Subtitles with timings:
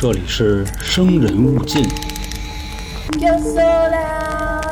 [0.00, 1.82] 这里是生人勿近。
[3.18, 4.62] Yo sola.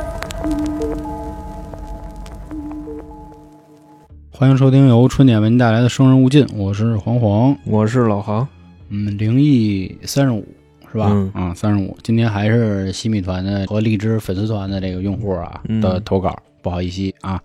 [4.31, 7.59] 欢迎收听由春点为您带来的《生人勿进》，我是黄黄。
[7.65, 8.47] 我是老航，
[8.89, 10.47] 嗯，灵异三十五
[10.93, 11.09] 是吧？
[11.11, 11.99] 嗯啊，三十五。
[12.05, 17.43] 今天还是西米团的和荔枝粉丝团的这个用户啊、嗯的投稿，不好意思啊，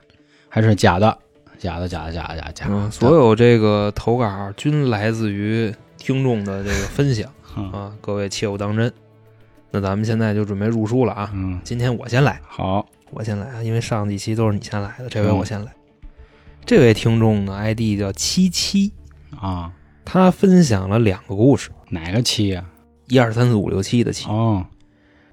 [0.48, 1.18] 还是假的，
[1.57, 2.73] 假的，假的，假的，假的，假的。
[2.75, 7.71] 嗯，所有这个投稿均来自于听众的这个分享嗯。
[7.71, 8.91] 啊，各位切勿当真。
[9.71, 15.37] 那咱们现在就准备入书了啊，嗯，今天我先来，好，我先来啊，因为上几期都是你先来的，这回嗯。
[15.37, 15.71] 我先来。
[16.65, 18.91] 这位听众呢，ID 叫七七，
[19.39, 19.71] 啊，
[20.04, 22.65] 他分享了两个故事，哪个七呀、
[23.07, 24.29] 一二三四五六七的七。
[24.29, 24.65] 哦，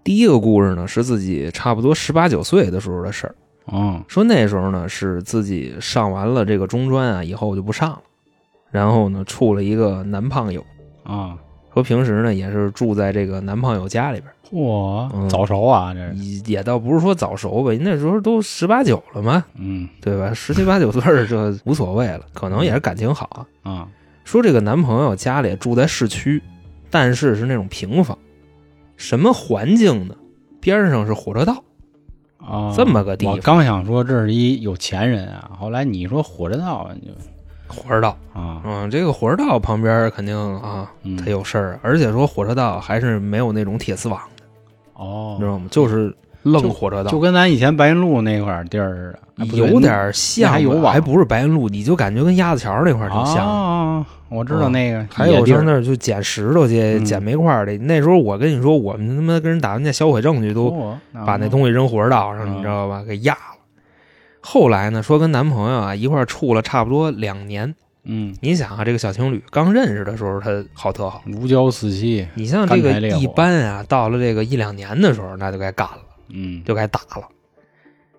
[0.05, 8.03] 第一个故事呢是自己差不多十八九岁的时候的事儿，哦，说那时候呢是自己上完了这个中专啊，以后就不上了，
[8.71, 10.65] 然后呢处了一个男胖友，
[11.03, 11.37] 啊，
[11.79, 20.35] 说平时呢也是住在这个男朋友家里边嚯，嗯早熟啊，这也也倒不是说早熟吧，那时候都十八九了嘛，嗯对吧？
[20.35, 23.47] 十七八九岁儿这无所谓了，可能也是感情好。
[23.63, 23.87] 啊，
[24.25, 26.43] 说这个男朋友家里住在市区，
[26.91, 28.19] 但是是那种平房，
[28.97, 30.17] 什么环境呢？
[30.61, 31.63] 边上是火车道，
[32.39, 37.15] 啊，这么个地方我刚想说这是一有钱人啊，后来你说火车道你就
[37.69, 41.17] 火车道，啊，嗯，这个火车道旁边肯定啊，嗯。
[41.17, 44.45] 它有事儿，而且说火车道还是没有那种铁丝网的，
[44.95, 45.37] 哦。
[45.39, 45.67] 你知，道吗？
[45.71, 50.93] 就是愣火车道，就跟咱以前白云路那块儿地儿似的，有点像，还有网。
[50.93, 53.47] 还不是白云路，你就感觉跟鸭子桥那块儿挺像。
[53.47, 55.57] 啊，我知道嗯那个，还有野地儿。
[55.57, 57.05] 上那儿就捡石头去、嗯。
[57.05, 57.77] 捡煤块儿的。
[57.79, 60.95] 那时候我跟你说，我们他妈跟人打完架销毁证据，都
[61.27, 63.03] 把那东西扔火车道上，嗯你知道吧？
[63.07, 63.58] 给压了。
[64.51, 67.75] 后来呢，说跟男朋友啊一块儿处了差不多两年。
[68.05, 71.23] 嗯，你想啊，这个小情侣刚认识的时候，他好特好。
[71.27, 75.99] 如胶似漆，你像这个一般啊，到了这个一两年的时候，那就该干了，
[76.31, 77.29] 嗯，就该打了。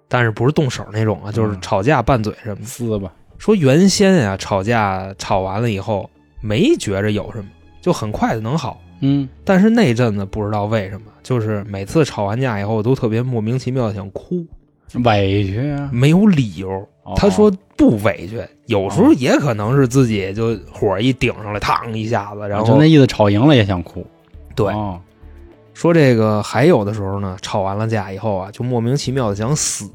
[0.08, 2.64] 但是不是动手那种啊，就是嗯吵架拌嘴什么。
[2.64, 6.08] 撕吧，说原先啊、吵架吵完了以后
[6.44, 7.50] 没觉着有什么，
[7.81, 8.80] 就很快就能好。
[9.00, 14.46] 嗯，但是那阵子不知道为什么，就是每次吵完架以后都特别莫名其妙的想哭，
[15.04, 16.70] 委屈啊，没有理由。
[17.04, 24.06] 哦他说不委屈，有时候也可能是自己就火一顶上来，嘡一下子，然后就那意思，吵赢了也想哭，
[24.56, 25.00] 对哦
[25.74, 29.90] 说这个还有的时候呢，吵完了架以后啊，就莫名其妙的想死，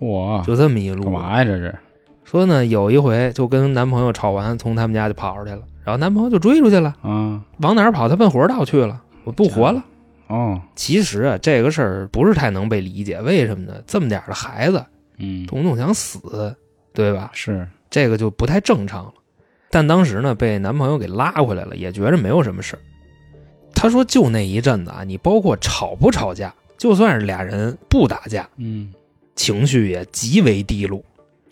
[0.00, 1.12] 嚯，就这么一路干。
[1.12, 1.74] 嘛呀这是？
[2.24, 8.08] 说呢，有一回就跟男朋友吵完，从他们家就跑出去了，然后男朋友就追出去了，嗯，往哪儿跑？
[8.08, 9.84] 他奔火车道去了，我不活了。
[10.28, 13.82] 哦，其实啊，这个事儿不是太能被理解，为什么呢？
[13.86, 14.84] 这么点儿的孩子，
[15.16, 16.54] 嗯，动不动想死，
[16.92, 17.30] 对吧？
[17.32, 19.14] 是，这个就不太正常了。
[19.70, 22.80] 但当时呢，被男朋友给拉回来了，也觉着没有什么事儿。
[23.74, 28.92] 他说，就那一阵子啊，你包括吵不吵架，就算是俩人不打架，嗯，
[29.34, 31.02] 情绪也极为低落。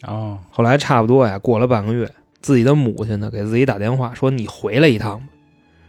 [0.03, 2.11] 哦，后来差不多呀，过了半个月，
[2.43, 5.27] 自己的母亲呢给自己打电话说：“你回来一趟吧。”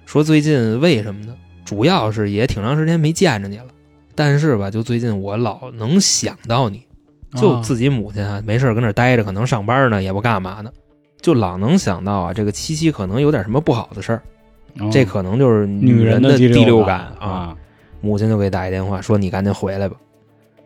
[0.05, 1.35] 说最近为什么呢？
[1.67, 3.65] 主要是也挺长时间没见着你了，
[4.15, 6.81] 但是吧，就最近我老能想到你，
[7.35, 10.71] 就哦自己母亲啊，没事儿跟那儿待着，可能上班呢，也不干嘛呢，
[11.21, 14.23] 就老能想到啊，这个七七可能有点什么不好的事儿，
[14.79, 17.27] 哦这可能就是女人的第六感啊。
[17.27, 17.57] 啊，
[17.99, 19.97] 母亲就给打一电话说：“你赶紧回来吧。”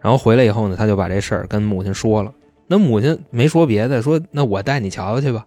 [0.01, 2.31] 然后回来以后呢，他就把这事儿跟母亲说了。
[2.67, 5.45] 那母亲没说别的，说：“那我带你瞧瞧去吧，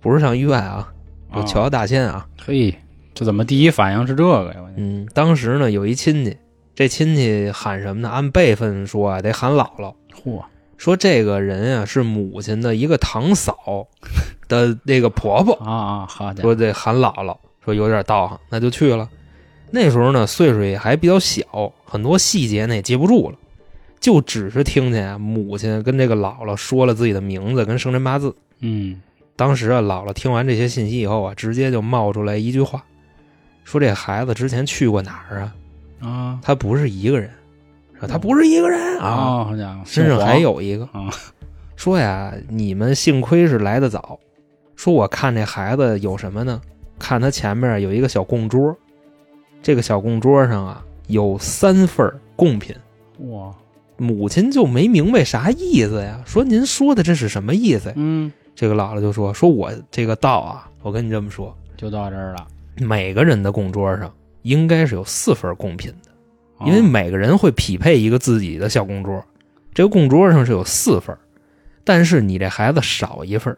[0.00, 0.92] 不是上医院啊，
[1.34, 2.26] 就哦瞧瞧大仙啊。
[2.40, 2.74] 嘿，
[3.14, 4.60] 这怎么第一反应是这个呀？
[4.76, 6.36] 嗯，当时呢有一亲戚，
[6.74, 8.08] 这亲戚喊什么呢？
[8.08, 9.94] 按辈分说啊，得喊姥姥。
[10.24, 10.42] 嚯，
[10.78, 13.86] 说这个人啊是母亲的一个堂嫂
[14.48, 19.08] 的那个婆婆，啊啊，好家伙，说得喊姥姥，说有点道行，那就去了。
[19.70, 23.36] 那时候呢，岁数也还比较小，很多细节呢也记不住了，
[24.00, 28.34] 就只是听见啊，母亲跟这个姥姥说了自己的名字跟生辰八字。
[28.60, 29.00] 嗯，
[29.36, 32.84] 当时啊，姥姥听完这些信息以后啊，直接就冒出来一句话，
[33.64, 35.54] 说这孩子之前去过哪儿啊？
[36.00, 37.30] 啊他不是一个人，
[37.98, 40.84] 说他不是一个人啊，啊，好家伙，身上还有一个。
[40.92, 41.10] 啊，
[41.76, 44.18] 说呀，你们幸亏是来的早。
[44.76, 46.60] 说我看这孩子有什么呢？
[46.98, 48.76] 看他前面有一个小供桌，
[49.62, 52.74] 这个小供桌上啊有三份贡品。
[53.30, 53.54] 哇，
[53.98, 57.94] 母亲就没明白啥意思呀，说您说的这是什么意思呀？
[57.96, 62.46] 嗯，这个姥姥就说：“说我这个道啊，我跟你这么说，就到这儿了，
[62.80, 64.12] 每个人的供桌上
[64.42, 66.10] 应该是有四份贡品的，
[66.58, 69.24] 哦因为每个人会匹配一个自己的小供桌，
[69.72, 71.16] 这个供桌上是有四份，
[71.84, 73.56] 但是你这孩子少一份，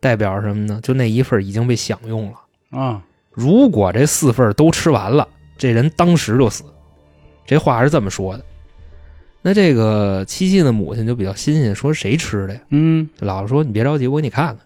[0.00, 0.80] 代表什么呢？
[0.82, 2.78] 就那一份已经被享用了。
[2.78, 5.26] 啊，如果这四份都吃完了，
[5.58, 6.64] 这人当时就死。
[7.44, 8.44] 这话是这么说的。
[9.42, 12.60] 那这个七七的母亲就比较新鲜，说谁吃的呀？
[12.70, 14.58] 嗯这姥姥说：“你别着急，我给你看看。”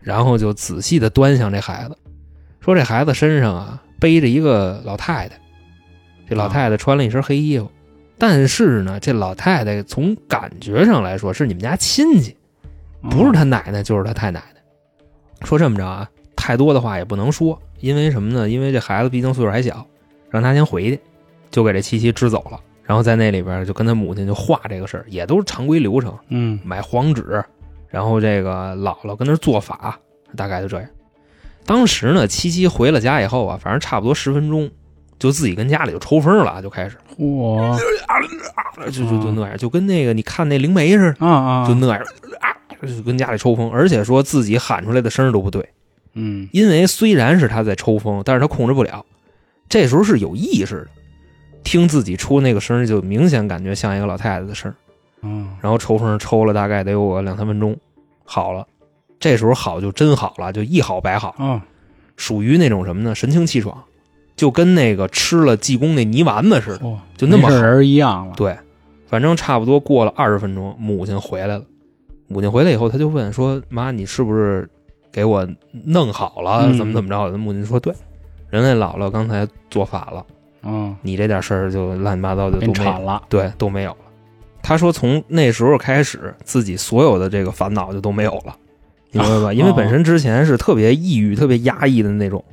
[0.00, 1.96] 然后就仔细的端详这孩子，
[2.60, 5.38] 说这孩子身上啊背着一个老太太，
[6.28, 7.70] 这老太太穿了一身黑衣服，
[8.18, 12.36] 但是呢，这老太太从感觉上来说是你们家亲戚，
[13.10, 14.60] 不是他奶奶就是他太奶奶。
[15.46, 18.48] 说这么着啊，太多的话也不能说，因为什么呢？
[18.48, 19.86] 因为这孩子毕竟岁数还小，
[20.28, 21.00] 让他先回去，
[21.50, 22.60] 就给这七七支走了。
[22.84, 27.42] 然后在那里边就跟他母亲就画这个事儿，也都是常规流程，嗯买黄纸，
[27.88, 29.98] 然后这个姥姥跟那儿做法，
[30.36, 30.88] 大概就这样。
[31.66, 34.70] 当时呢，七七回了家以后啊，反正差不多十分钟，
[35.18, 36.96] 就自己跟家里就抽风了，就开始。
[37.18, 37.78] 嚯。
[38.90, 41.98] 就就就那样，就跟那个你看那灵媒似的，啊啊，就那样
[42.40, 45.68] 啊，就跟家里抽风，而且说自己喊出来的声都不对，
[46.14, 46.48] 嗯。
[46.50, 49.04] 因为虽然是他在抽风，但是他控制不了，
[49.68, 50.88] 这时候是有意识的，
[51.62, 54.72] 听自己出那个声，就明显感觉像一个老太太的声。
[55.20, 55.54] 嗯。
[55.60, 57.76] 然后抽风抽了大概得有个两三分钟，
[58.24, 58.66] 好了。
[59.20, 61.62] 这时候好就真好了，就一好百好，啊
[62.16, 63.14] 属于那种什么呢？
[63.14, 63.84] 神清气爽，
[64.34, 68.34] 就跟那个吃了济公那泥丸子似的，嚯，就那么好人一样了。
[68.36, 68.58] 对，
[69.06, 71.64] 反正差不多过了二十分钟，母亲回来了。
[72.26, 74.68] 母亲回来以后，他就问说：“妈，你是不是
[75.10, 75.46] 给我
[75.84, 76.66] 弄好了？
[76.66, 77.92] 嗯怎么怎么着的？”母亲说：“对，
[78.50, 80.24] 人家姥姥刚才做法了，
[80.62, 83.22] 嗯，你这点事儿就乱七八糟就都铲了。
[83.28, 83.98] 对，都没有了。
[84.62, 88.69] 他说从那时候开始，自己所有的这个烦恼就都没有了，你
[89.12, 89.52] 明白吧？
[89.54, 92.44] 因为本身之前是特别抑郁、特别压抑的那种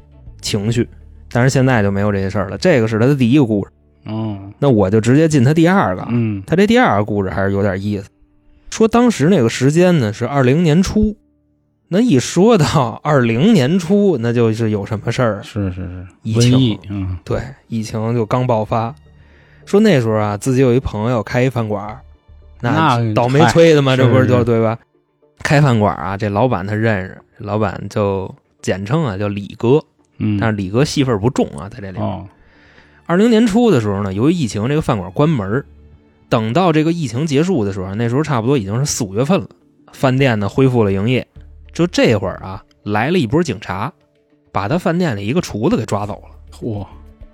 [0.42, 0.88] 情绪，
[1.32, 2.58] 但是现在就没有这些事儿了。
[2.58, 3.72] 这个是他的第一个故事，
[4.06, 6.06] 嗯那我就直接进他第二个。
[6.10, 8.10] 嗯他这第二个故事还是有点意思。
[8.70, 11.16] 说当时那个时间呢是二零年初，
[11.88, 15.42] 那一说到二零年初，那就是有什么事儿啊？
[15.44, 18.94] 是是是，疫情疫，嗯对，疫情就刚爆发。
[19.66, 21.98] 说那时候啊，自己有一朋友开一饭馆，
[22.62, 24.78] 那倒霉催的嘛，这不是是就对吧？
[25.44, 29.84] 开饭馆啊，这老板他认识，老板就简称啊叫李哥，
[30.18, 32.00] 嗯，但是李哥戏份不重啊，在这里。
[32.00, 32.28] 哦，
[33.06, 35.66] 二零年初的时候呢，由于疫情，这个饭馆关门儿。
[36.30, 39.48] 等到这个疫情结束的时候，那时候差不多已经是四五月份了，
[39.94, 41.26] 饭店呢恢复了营业。
[41.72, 43.94] 就这会儿啊，来了一波警察，
[44.52, 46.36] 把他饭店里一个厨子给抓走了。
[46.52, 46.86] 嚯，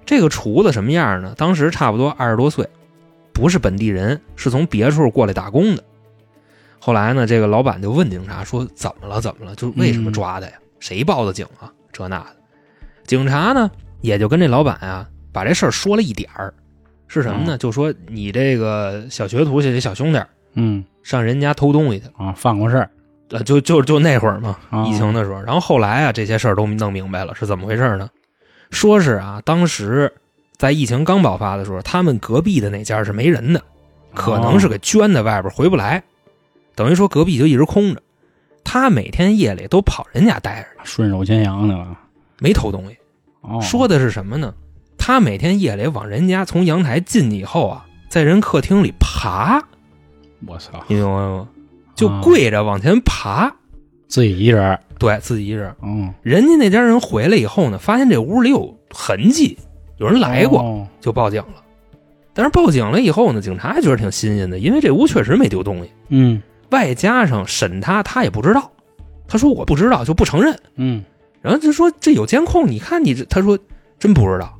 [0.05, 1.33] 这个厨子什么样呢？
[1.35, 2.69] 当时差不多二十多岁，
[3.33, 5.83] 不是本地人，是从别处过来打工的。
[6.85, 9.21] 后来呢，这个老板就问警察说：“怎么了？
[9.21, 9.55] 怎么了？
[9.55, 10.53] 就为什么抓的呀？
[10.81, 11.71] 谁报的警啊？
[11.93, 12.35] 这那的。”
[13.07, 13.71] 警察呢，
[14.01, 16.53] 也就跟这老板啊，把这事儿说了一点儿，
[17.07, 17.57] 是什么呢？
[17.57, 20.21] 就说你这个小学徒，这小兄弟
[20.55, 22.89] 嗯上人家偷东西去，啊，犯过事儿，
[23.29, 25.41] 呃，就就就那会儿嘛，啊疫情的时候。
[25.41, 28.09] 然后后来啊，这些事儿都弄明白了，是怎么回事呢？
[28.71, 30.11] 说是啊，当时
[30.57, 33.61] 在疫情刚爆发的时候，他们隔壁的那家是没人的，
[34.13, 36.03] 可能是给圈在外边回不来，
[36.75, 38.01] 等于说隔壁就一直空着。
[38.63, 41.97] 他每天夜里都跑人家待着，顺手牵羊的了。
[42.39, 42.97] 没偷东西。
[43.41, 44.53] 哦，说的是什么呢？
[44.97, 49.61] 他每天夜里往人家从阳台进去以后啊，在人客厅里爬，
[50.47, 51.47] 我操，你明白吗？
[51.93, 53.53] 就啊跪着往前爬，
[54.07, 55.75] 自己一人，对自己一人。
[55.83, 59.57] 嗯，人家那家人回来以后呢，发现这屋里有痕迹，
[59.97, 61.61] 有人来过，哦就报警了。
[62.33, 66.41] 但是报警了以后呢，警察觉得挺新鲜的，因为这屋确实没丢东西，嗯
[66.73, 68.69] 外加上审他，他也不知道，
[69.27, 70.53] 他说我不知道，就不承认。
[70.75, 71.01] 嗯
[71.41, 73.57] 然后就说这有监控，你看你这，他说
[73.99, 74.53] 真不知道。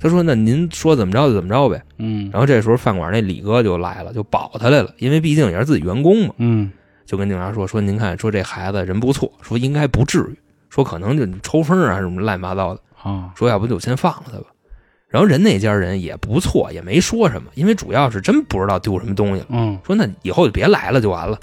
[0.00, 1.80] 他说那您说怎么着就怎么着呗。
[1.98, 6.72] 嗯，然后这时候饭馆那李哥就来了，就保他来了，因为毕竟也是自己员工嘛，嗯
[7.06, 10.38] 就跟警察说说您看，说这孩子人不错，说应该不至于，
[10.70, 12.80] 说可能就抽风啊什么乱七八糟的。
[13.02, 14.46] 啊，说要不就先放了他吧。
[15.12, 19.48] 然后人那家人也不错，也没说什么，因为主要是真不知道丢什么东西了。
[19.50, 21.38] 嗯说那以后就别来了，就完了，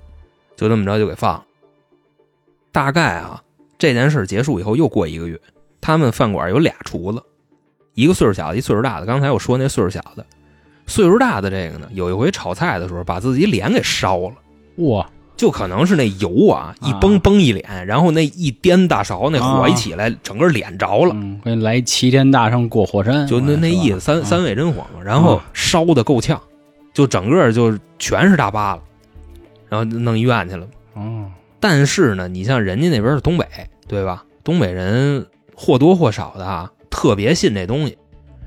[0.57, 1.45] 就这么着就给放了。
[2.71, 3.41] 大概啊，
[3.77, 5.39] 这件事结束以后又过一个月，
[5.79, 7.21] 他们饭馆有俩厨子，
[7.93, 9.05] 一个岁数小的，一岁数大的。
[9.05, 10.25] 刚才我说那岁数小的，
[10.88, 14.33] 岁数大的这个呢，有一回炒菜的时候把自己脸给烧了。
[14.77, 15.07] 哇，
[15.39, 21.15] 就可能是那油啊，一崩崩一脸，然后那一颠大勺，那火一起来，整个脸着了。
[21.62, 26.38] 来齐天大圣过火山，就那那意思，三嗯三味真火嘛，然后烧的够呛，
[26.93, 28.81] 就整个就全是大疤了，
[29.69, 30.67] 然后弄医院去了。
[30.96, 31.31] 哦，
[31.62, 33.48] 但是呢，你像人家那边是东北，
[33.88, 34.25] 对吧？
[34.43, 37.98] 东北人或多或少的啊，特别信这东西。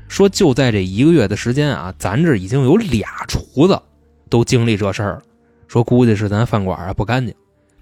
[0.09, 3.81] 说就在这一个月的时间啊，咱这已经有俩厨子
[4.29, 5.23] 都经历这事儿了。
[5.73, 7.35] 说估计是咱饭馆啊不干净，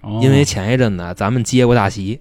[0.02, 2.20] 哦因为前一阵子啊咱们接过大席，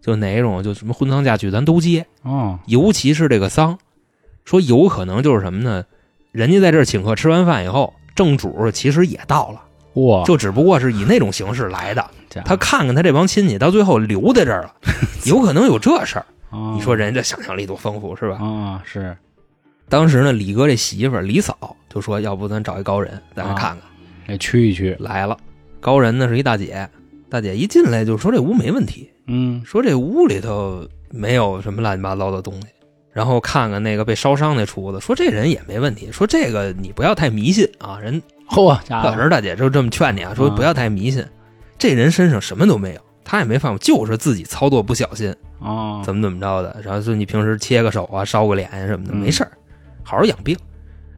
[0.00, 3.78] 就哪一种就什么婚丧嫁娶咱都接，哦，尤其是这个丧，
[4.44, 5.84] 说有可能就是什么呢？
[6.32, 9.62] 人家在这儿请客吃完饭以后，正主其实也到了，
[10.02, 12.04] 哇，就只不过是以那种形式来的。
[12.44, 14.74] 他看看他这帮亲戚，到最后留在这儿了，
[15.26, 16.20] 有可能有这事
[16.74, 18.38] 你说人家想象力多丰富是吧？
[18.44, 19.16] 啊是
[19.88, 23.80] 当时呢，李哥这媳妇儿李嫂就说：“要不咱找一高人，咱来啊看看。
[24.26, 25.36] 得去一驱，来了，
[25.80, 26.88] 高人呢是一大姐，
[27.28, 32.68] 大姐一进来就说这屋没问题，嗯说这屋里头没有什么乱七八糟的东西。
[33.12, 37.96] 然后看看那个被烧伤那厨子，说这人也没问题，说这个你不要太迷信啊。
[38.00, 41.24] 人嚯可是大姐就这么劝你啊，说啊不要太迷信，
[41.78, 46.76] 这人身上什么都没有，他也没犯过，就是自己操作不小心，哦，怎么怎么着的。
[46.82, 49.52] 然后说你平时切个手啊，烧个脸什么的，嗯没事儿，
[50.02, 50.56] 好好养病。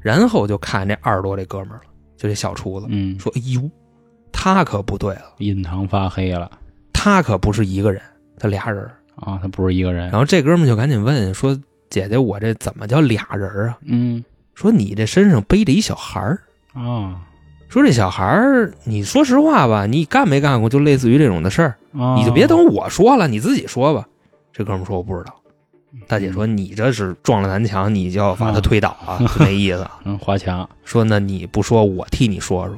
[0.02, 1.80] 然后就看这二十多这哥们儿了，
[2.16, 3.60] 就这小厨子，嗯，说：“哎呦，
[4.32, 6.50] 他可不对了，印堂发黑了
[6.92, 8.00] 他可不是一个人，
[8.38, 8.92] 他俩人儿。
[9.16, 11.58] 啊，他不是一个人然，后这哥们就赶紧问说
[11.88, 13.78] ：“姐姐，我这怎么叫俩人儿啊？
[13.84, 14.22] 嗯
[14.54, 16.38] 说你这身上背着一小孩儿。
[16.74, 17.22] 啊
[17.68, 21.72] 说这小孩儿，你说实话吧，你干没干过就类似于这种的事
[22.16, 24.06] 你就别等我说了，你自己说吧。”
[24.52, 25.34] 这哥们说：“我不知道。”
[26.08, 29.86] 大姐说：“你这是撞了南墙，你就要把他推倒啊，就那意思。
[30.04, 32.76] 嗯花墙，说那你不说，我替你说说。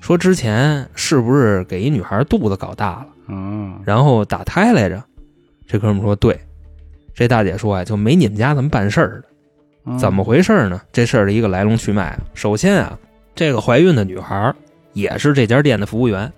[0.00, 5.02] 说之前是不是给一女孩肚子搞大了，嗯然后打胎来着？
[5.66, 6.38] 这哥们说对。
[7.14, 9.24] 这大姐说啊，就没你们家这么办事儿的。
[9.86, 10.80] 嗯怎么回事呢？
[10.92, 12.18] 这事儿的一个来龙去脉啊。
[12.34, 12.98] 首先啊，
[13.34, 14.54] 这个怀孕的女孩
[14.92, 16.32] 也是这家店的服务员，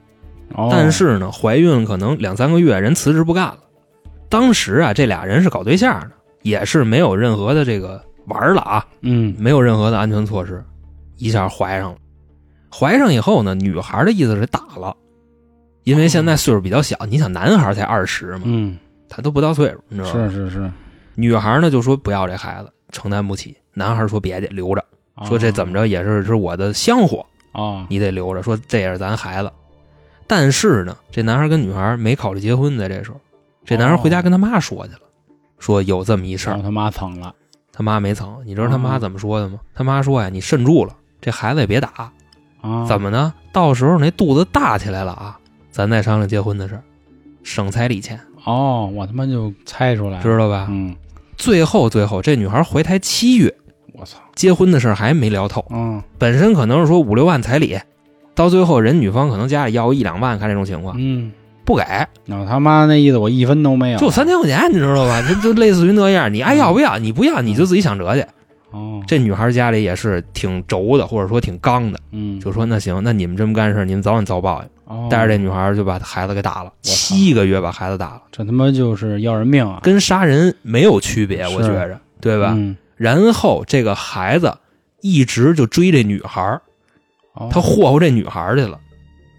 [0.54, 3.58] 哦但是呢，怀孕可能两三个月，人辞职不干了。
[4.32, 6.10] 当时啊，这俩人是搞对象的，
[6.40, 10.64] 也是没有任何的这个玩儿了啊，嗯没有任何的安全措施，
[11.18, 11.98] 一下怀上了。
[12.74, 14.96] 怀上以后呢，女孩的意思是打了，
[15.84, 20.30] 因为现在岁数比较小，你想男孩才二十嘛，嗯他都不到岁数，你知道吗？
[20.30, 20.72] 是是是，
[21.14, 23.54] 女孩呢就说不要这孩子，承担不起。
[23.74, 24.82] 男孩说别介，留着，
[25.26, 28.42] 说这怎么着也是是我的香火，啊你得留着。
[28.42, 29.52] 说这也是咱孩子。
[30.26, 33.20] 但是呢，这男孩跟女孩没考虑结婚，在这时候，
[33.64, 35.00] 这男孩回家跟他妈说去了，
[35.58, 37.34] 说有这么一事儿让，他妈蹭了
[37.72, 38.42] 他妈没曾。
[38.44, 39.58] 你知道他妈哦怎么说的吗？
[39.74, 42.12] 他妈说呀，你慎住了，这孩子也别打。
[42.60, 42.84] 啊？
[42.86, 43.32] 怎么呢？
[43.52, 45.38] 到时候那肚子大起来了啊，
[45.70, 46.82] 咱再商量结婚的事儿，
[47.42, 50.68] 省彩礼钱，哦，我他妈就猜出来了，知道吧？
[50.70, 50.94] 嗯，
[51.36, 53.52] 最后最后，这女孩怀胎七月，
[53.94, 55.64] 我操，结婚的事儿还没聊透。
[55.70, 57.76] 嗯本身可能是说五六万彩礼，
[58.34, 61.32] 到最后人女方可能家里要个一两万，看这种情况嗯，
[61.64, 61.84] 不给，
[62.26, 65.22] 那他妈那意思我一分都没有，就三千块钱，你知道吧？
[65.28, 66.98] 就就类似于那样，你爱要不要？
[66.98, 68.24] 你不要你就自己想辙去。
[68.70, 74.68] 哦，这女孩家里也是挺轴的，或者说挺刚的，嗯就说那行，那你们这么干事，你们早晚遭报应。
[74.84, 82.52] 哦带着这女孩就把孩子给打了，操七个月把孩子打了，这他妈就是要人命啊，跟杀人没有区别，我觉着，对吧？
[82.56, 84.54] 嗯，然后这个孩子
[85.00, 86.58] 一直就追这女孩，
[87.34, 88.78] 哦他霍霍这女孩去了。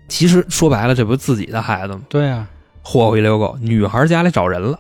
[0.08, 2.02] 其实说白了，这不是自己的孩子吗？
[2.10, 2.48] 对啊，
[2.82, 4.80] 霍霍一溜狗，女孩家里找人了，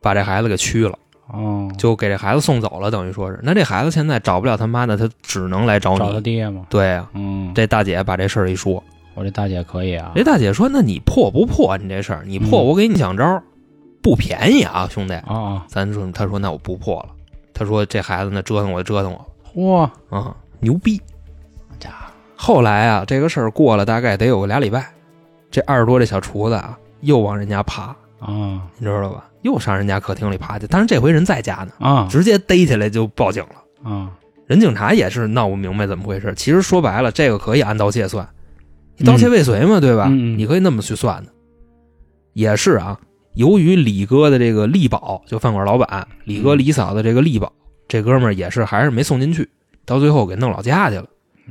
[0.00, 3.40] 把这孩子给屈了，哦，就给这孩子送走了，等于说是。
[3.42, 6.20] 那这孩子现在找不了他妈呢，他只能来找你找他你。
[6.22, 8.82] 爹嘛，对呀、嗯，这大姐把这事儿一说，
[9.14, 11.76] 我这大姐可以啊，这大姐说：“那你破不破？
[11.78, 13.42] 你这事儿，你破，嗯我给你想招儿，
[14.02, 15.14] 不便宜啊，兄弟。
[15.14, 17.08] 啊，咱说，他说那我不破了。
[17.54, 21.00] 他说这孩子呢折腾我就折腾我嚯，啊、牛逼。
[21.80, 24.86] 家伙，后来啊，这个事儿过了大概得有个俩礼拜，
[25.50, 29.24] 这二十多这小厨子啊又往人家爬，啊你知道吧？
[29.42, 30.66] 又上人家客厅里爬去。
[30.68, 33.90] 但是这回人在家呢，啊直接逮起来就报警了。
[33.90, 34.10] 啊，
[34.46, 36.34] 人警察也是闹不明白怎么回事。
[36.36, 38.28] 其实说白了，这个可以按盗窃算，
[38.96, 40.08] 你盗窃未遂嘛，对吧？
[40.08, 41.32] 你可以那么去算的。
[42.32, 42.98] 也是啊，
[43.34, 47.50] 由于李哥的这个力保，就饭馆老板李哥嗯李嫂的这个力保，
[47.88, 49.48] 这哥们儿也是还是没送进去，
[49.84, 51.06] 到最后给弄老家去了。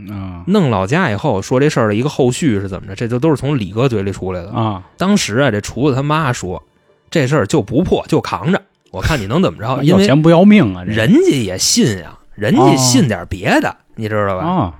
[0.09, 2.95] 啊弄老家以后说这事儿的一个后续是怎么着？
[2.95, 4.51] 这就都是从李哥嘴里出来的。
[4.51, 6.61] 啊，当时啊，这厨子他妈说，
[7.09, 8.61] 这事儿就不破，就扛着，
[8.91, 9.79] 我看你能怎么着？
[9.83, 14.43] 因为要钱不要命啊，人家也信呀，人家信点别的，你知道吧？
[14.45, 14.73] 啊，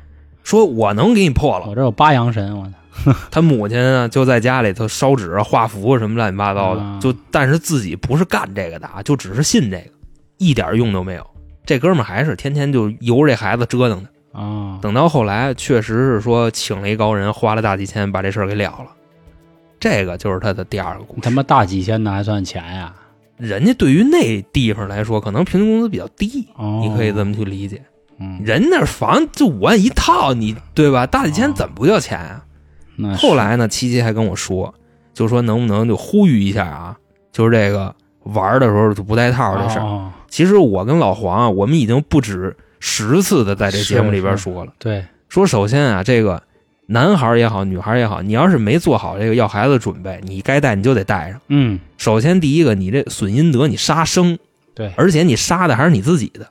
[0.44, 1.66] 说我能给你破了。
[1.68, 9.92] 我这有八阳神，我操， 他母亲啊，就在家里头烧纸、画符什么乱七八糟的，啊就但是自己不是干这个的啊，就只是信这个，
[10.38, 11.26] 一点用都没有。
[11.66, 14.10] 这哥们儿还是天天就由着这孩子折腾他。
[14.36, 18.88] 啊，等到后来，确实是说请了一高人，花了大几千把这事儿给了了。
[19.80, 21.22] 这个就是他的第二个故事。
[21.22, 22.94] 他妈大几千的还算钱呀？
[23.38, 27.82] 人家对于那地方来说，可能平均工资比较低，哦，你可以这么去理解。
[28.20, 31.06] 嗯，人那房就五万一套，你对吧？
[31.06, 32.44] 大几千哦怎么不叫钱啊？
[32.96, 34.74] 那后来呢，七七还跟我说，
[35.14, 36.98] 就说能不能就呼吁一下啊，
[37.32, 39.86] 就是这个玩的时候就不带套的事儿。
[39.86, 42.54] 哦其实我跟老黄啊，我们已经不止
[42.88, 46.44] 十次的在这节目里边说了，对，说首先啊，这个
[46.86, 51.42] 男孩也好，女孩也好，你要是没做好这个要孩子的准备，你该带你就得带上。
[51.48, 54.38] 嗯，首先第一个，你这损阴德，你杀生，
[54.76, 56.42] 对，而且你杀的还是你自己的。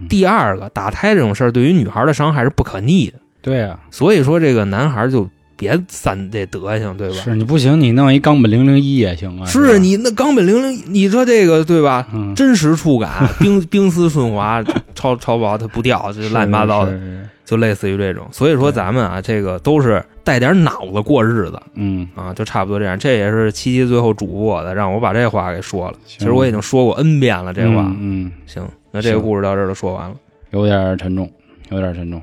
[0.00, 7.16] 嗯第二个，打胎这种事儿对于女孩的伤害是不可逆的，对啊，所以说这个男孩就别散这德行，对吧？
[7.16, 9.40] 是你不行，你弄一冈本零零一也行啊。
[9.40, 12.06] 吧，是你那冈本零零，你说这个对吧？
[12.14, 18.24] 嗯，真实触感，冰冰丝顺滑，超超薄它不掉，这乱七八糟的，是，是是就类似于这种。
[18.30, 22.96] 所以说咱们啊，这个都是带点脑子过日子嗯，啊，就差不多这样。
[22.96, 25.96] 这也是七七最后嘱咐我的，让我把这话给说了。
[26.06, 27.82] 其其实我已经说过 N 遍了这话。
[27.82, 27.96] 嗯，
[28.26, 28.62] 嗯行，
[28.92, 30.14] 那这个故事到这儿就说完了。
[30.50, 31.30] 有点沉重，
[31.70, 32.22] 有点沉重。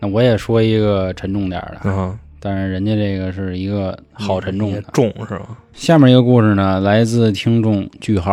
[0.00, 4.82] 那我也说一个沉重点儿的，嗯，但是人家这个是一个好沉重的。
[4.92, 5.56] 重是吧？
[5.72, 8.32] 下面一个故事呢，来自听众句号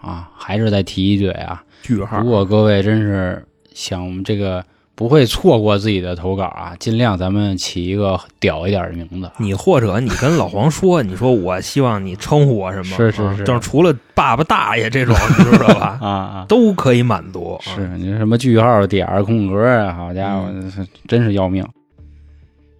[0.00, 1.60] 啊，还是再提一句啊。
[1.82, 2.30] 句号如。
[2.30, 4.64] 果各位真是想这个
[4.94, 9.28] 不会错过自己的投稿啊，尽量咱们起一个屌一点的名字。
[9.38, 12.96] 你或者你跟老黄说，你说我希望你称呼我什么？
[12.96, 15.98] 是是是啊就是除了爸爸大爷这种，你知道吧？
[16.06, 17.54] 啊啊，都可以满足。
[17.54, 21.66] 啊是你什么句号、点儿、空格啊，好家伙，嗯真是要命。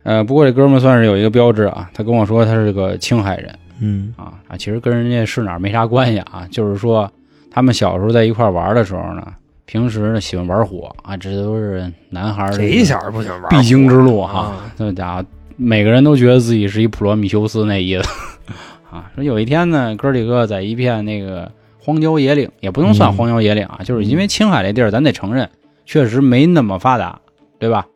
[0.02, 7.10] 呃，不过这哥们儿算是有一个标志啊，他跟我说他是个青海人嗯啊啊，其实跟人家是哪儿没啥关系啊，就是说
[7.50, 9.26] 他们小时候在一块儿玩的时候呢，
[9.66, 14.72] 平时呢喜欢玩火啊，这都是男孩儿谁小时候不喜欢玩必经之路哈啊。
[14.76, 15.24] 这家伙，
[15.56, 18.08] 每个人都觉得自己是一普罗米修斯那意思
[18.90, 19.10] 啊。
[19.14, 25.48] 说有一天呢，哥几个在一片那个荒郊野岭，也不能算嗯荒郊野岭啊，就是因为青海这地儿，咱得承认，
[25.84, 27.18] 确实没那么发达，
[27.58, 27.86] 对吧？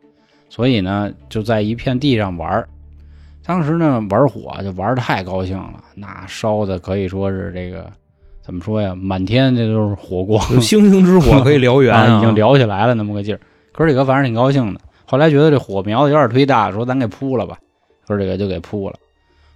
[0.49, 2.67] 所以呢，就在一片地上玩儿。
[3.45, 7.91] 当时呢，玩火就玩的太高兴了，那烧的可以说是这个
[8.41, 13.39] 怎么说呀，满天这都是火光，星星之火 可以燎原啊，已经燎起来了那么个劲儿。
[13.71, 14.79] 哥几个反正挺高兴的。
[15.05, 17.57] 后来觉得这火苗子有点忒大，说咱给扑了吧。
[18.07, 18.95] 哥几个就给扑了。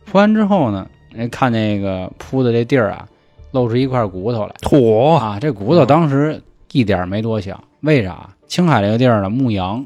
[0.05, 0.87] 扑完之后呢，
[1.17, 3.07] 哎，看那个扑的这地儿啊，
[3.51, 5.39] 露出一块骨头来土，啊。
[5.39, 6.39] 这骨头当时
[6.71, 8.29] 一点没多想，为啥？
[8.47, 9.83] 青海这个地儿呢，牧羊，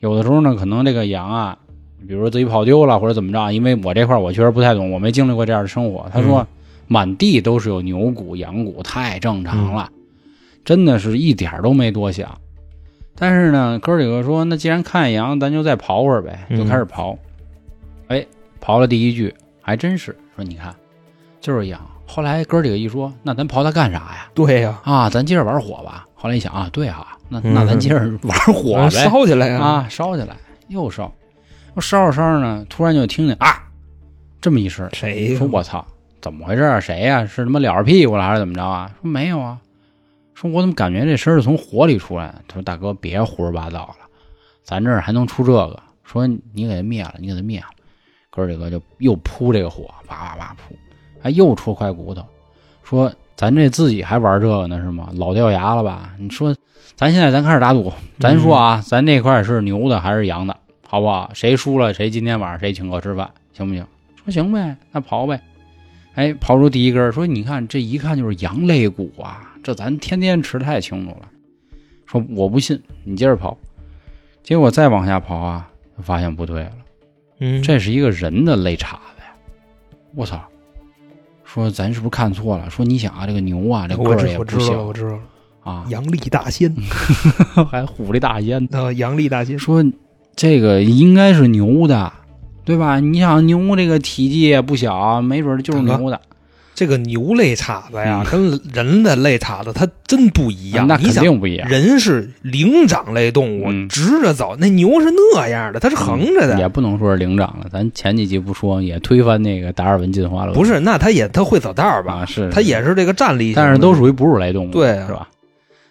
[0.00, 1.58] 有的时候呢，可能这个羊啊，
[2.06, 6.08] 比如说自己跑丢了或者怎么着，因为我这块儿我确实不太懂，我没经历过这样的生活。
[6.12, 6.46] 他说。
[6.90, 9.90] 满地都是有牛骨、羊骨，太正常了，
[10.64, 12.38] 真的是一点儿都没多想。
[13.14, 17.14] 但是呢，哥几个说，那既然看见羊，咱就再刨会儿呗，嗯就开始刨。
[18.06, 18.26] 哎，
[18.58, 20.74] 刨了第一句，还真是说，你看，
[21.42, 21.78] 就是羊。
[22.06, 24.30] 后来哥几个一说，那咱刨它干啥呀？
[24.32, 26.06] 对呀，啊，咱接着玩火吧。
[26.14, 29.60] 后来一想啊，对哈、那嗯那咱接着 玩火呗，烧起来呀！
[29.60, 30.36] 啊，烧起来，
[30.68, 31.12] 又烧，
[31.76, 33.62] 又烧着烧着呢，突然就听见啊，
[34.40, 35.84] 这么一声，谁呀说我操，
[36.20, 36.80] 怎么回事啊？
[36.80, 38.90] 谁呀、是他妈撩着屁股了还是怎么着啊？
[39.00, 39.58] 说没有啊，
[40.34, 42.42] 说我怎么感觉这声是从火里出来的？
[42.48, 44.06] 他说大哥别胡说八道了，
[44.62, 45.82] 咱这儿还能出这个？
[46.04, 47.66] 说你给他灭了，你给他灭了。
[48.30, 50.74] 哥几个就又扑这个火，哇哇哇扑，
[51.20, 52.24] 还又戳块骨头，
[52.84, 55.08] 说咱这自己还玩这个呢是吗？
[55.14, 56.14] 老掉牙了吧？
[56.18, 56.54] 你说
[56.98, 61.30] 咱现在咱开始打赌，咱说啊，咱这块是牛的还是羊的，好不好？
[61.32, 63.86] 谁输了谁今天晚上谁请客吃饭，行不行？
[64.16, 65.40] 说行呗，那刨呗。
[66.14, 71.28] 哎，刨出第一根，说你看这一看就是羊肋骨啊，这咱天天吃太清楚了。
[72.04, 73.56] 说我不信，你接着刨。
[74.42, 75.70] 结果再往下刨啊，
[76.02, 76.72] 发现不对了，
[77.38, 79.30] 嗯，这是一个人的肋叉子呀！
[80.16, 80.42] 我操！
[81.44, 82.68] 说咱是不是看错了？
[82.68, 85.20] 说你想啊，这个牛啊，这个我知儿也不我知道了，小我知道了，
[85.68, 86.74] 啊，阳历大仙，
[87.70, 89.84] 还虎力大仙呢，阳历大仙，说
[90.34, 92.10] 这个应该是牛的，
[92.64, 93.00] 对吧？
[93.00, 96.20] 你想牛这个体积也不小，没准就是牛的。
[96.74, 100.86] 这个牛肋叉子呀，嗯跟人的肋叉子它真不一样。
[100.86, 106.56] 那肯，定不一样，人是灵长类动物，嗯直着走，那牛是那样的，它是横着的。
[106.56, 107.66] 也不能说是灵长了。
[107.68, 112.18] 咱前几集不说也推翻那个达尔文进化了，不是，那它也它会走道儿吧？
[112.22, 112.24] 啊？
[112.26, 115.28] 是它也是这个站立，但是都属于哺乳类动物，对啊是吧？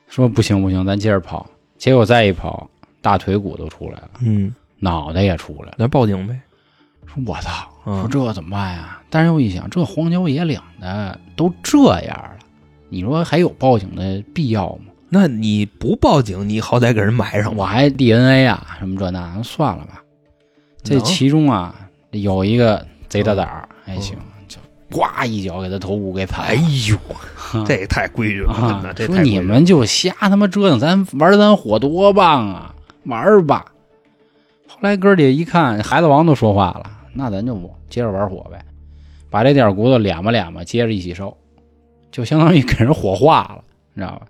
[0.08, 1.46] 说不行不行，咱接着跑。
[1.78, 2.70] 结果再一跑，
[3.02, 5.76] 大腿骨都出来了，嗯，脑袋也出来了。
[5.78, 6.39] 那报警呗。
[7.06, 9.00] 说我操，嗯说这怎么办呀？
[9.10, 12.38] 但是又一想，这荒郊野岭的都这样了，
[12.89, 14.91] 你说还有报警的必要吗？
[15.10, 17.58] 那你不报警，你好歹给人埋上吧。
[17.60, 20.04] 我还 DNA 啊，什么这那，算了吧。
[20.84, 21.74] 这其中啊，
[22.12, 24.22] 有一个贼大胆儿，还嗯行，就
[24.91, 26.62] 呱一脚给他头骨给踩哎了。
[26.89, 26.97] 呦，
[27.65, 33.65] 这也太规矩了，啊，，这你们就瞎他妈折腾，咱玩咱火多棒啊，玩吧。
[34.67, 38.63] 后来哥儿姐一看，孩子王都说话了，那咱就接着玩火呗。
[39.30, 41.36] 把这点骨头敛吧敛吧，接着一起烧，
[42.12, 44.28] 就相当于给人火化了，你知道吧？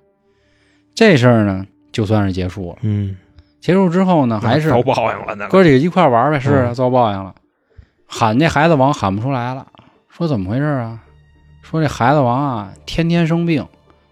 [0.95, 2.77] 这事儿呢，就算是结束了。
[2.81, 3.15] 嗯，
[3.61, 7.35] 结束之后呢，还是遭报应了，那哥几个一块玩呗，是遭报应了。
[8.07, 9.67] 喊这孩子王喊不出来了，
[10.17, 10.99] 说怎么回事啊？
[11.62, 13.63] 说这孩子王啊，天天生病，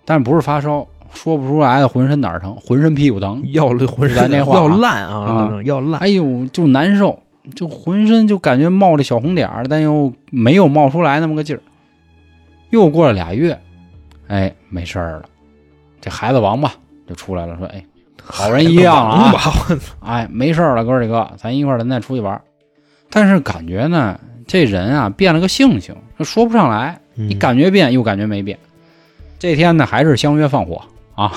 [0.06, 6.00] 但不是发烧，说不出来的，浑身哪儿疼，浑身屁股疼，要了浑身咱这话啊要烂啊啊，要烂。
[6.00, 7.18] 哎呦，就难受，
[7.56, 11.62] 就浑身就感觉冒着小红点儿，但又没有冒出来那么个劲儿。
[12.70, 13.60] 又过了俩月，
[14.28, 15.26] 哎，没事儿了，
[16.00, 16.74] 这孩子王吧
[17.08, 17.84] 就出来了，说，哎，
[18.24, 19.40] 好人一样了啊吧，
[20.02, 22.40] 哎，没事儿了，哥几个，咱一块儿咱再出去玩。
[23.10, 28.58] 但是感觉呢，这人啊变了个性情，说不上来，你你感觉变又感觉没变。
[29.40, 30.82] 这天呢，还是相约放火
[31.16, 31.32] 啊，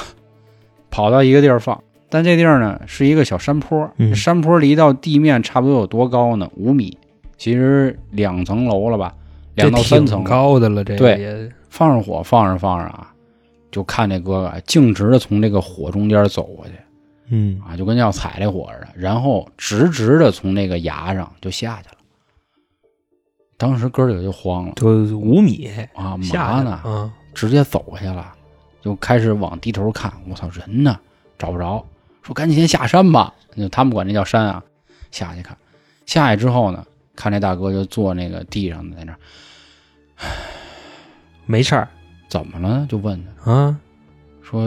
[0.90, 6.48] 跑到一个地儿放，但这地儿呢是一个小山坡，嗯山坡离到地面差不多有多高呢？
[6.54, 6.96] 五米，
[7.36, 9.14] 其实两层楼了吧，
[9.54, 10.22] 两到三层。
[10.22, 13.12] 高的了，这个对也放上火，放着放着啊，
[13.70, 16.72] 就看这哥哥径直的从这个火中间走过去。
[17.30, 21.97] 嗯啊，就跟要踩这火似的，然后直直的从那个崖上就下去了。
[23.58, 24.86] 当时哥几个就慌了就
[25.18, 26.70] 五米啊，下嘛呢？
[26.84, 28.32] 啊，直接走下去了，
[28.80, 30.10] 就开始往低头看。
[30.30, 30.98] 我操，人呢？
[31.36, 31.84] 找不着。
[32.22, 34.62] 说赶紧先下山吧，就他们管这叫山啊。
[35.10, 35.56] 下去看，
[36.06, 39.18] 下去之后呢，看这大哥就坐那个地上在那儿，
[41.46, 41.88] 没事儿
[42.28, 42.86] 怎么了？
[42.88, 43.76] 就问他啊，
[44.42, 44.62] 说，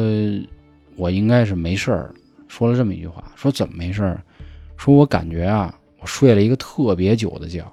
[0.97, 2.13] 我应该是没事儿。
[2.47, 4.21] 说了这么一句话，说怎么没事儿？
[4.75, 7.63] 说我感觉啊，我睡了一个特别久的觉，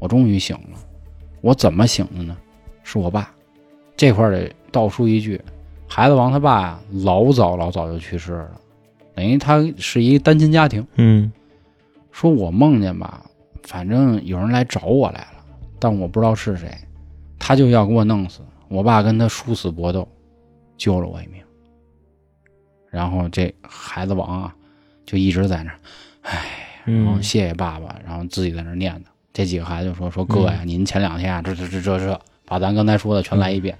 [0.00, 0.78] 我终于醒了。
[1.40, 2.36] 我怎么醒的呢？
[2.82, 3.32] 是我爸。
[3.96, 5.40] 这块儿得倒出一句，
[5.86, 8.60] 孩子王他爸呀，老早老早就去世了，
[9.14, 10.84] 等于他是一单亲家庭。
[10.96, 11.30] 嗯
[12.10, 13.24] 说我梦见吧，
[13.62, 15.44] 反正有人来找我来了，
[15.78, 16.68] 但我不知道是谁，
[17.38, 18.40] 他就要给我弄死。
[18.68, 20.08] 我爸跟他殊死搏斗，
[20.76, 21.42] 救了我一命。
[22.88, 24.56] 然后这孩子王啊，
[25.04, 25.78] 就一直在那儿，
[26.22, 26.44] 唉，
[26.84, 29.06] 然后嗯谢谢爸爸，然后自己在那儿念叨。
[29.32, 33.76] 这几个孩子就说说哥呀，您前两天啊，这这这这这，把咱刚才说的全来一遍。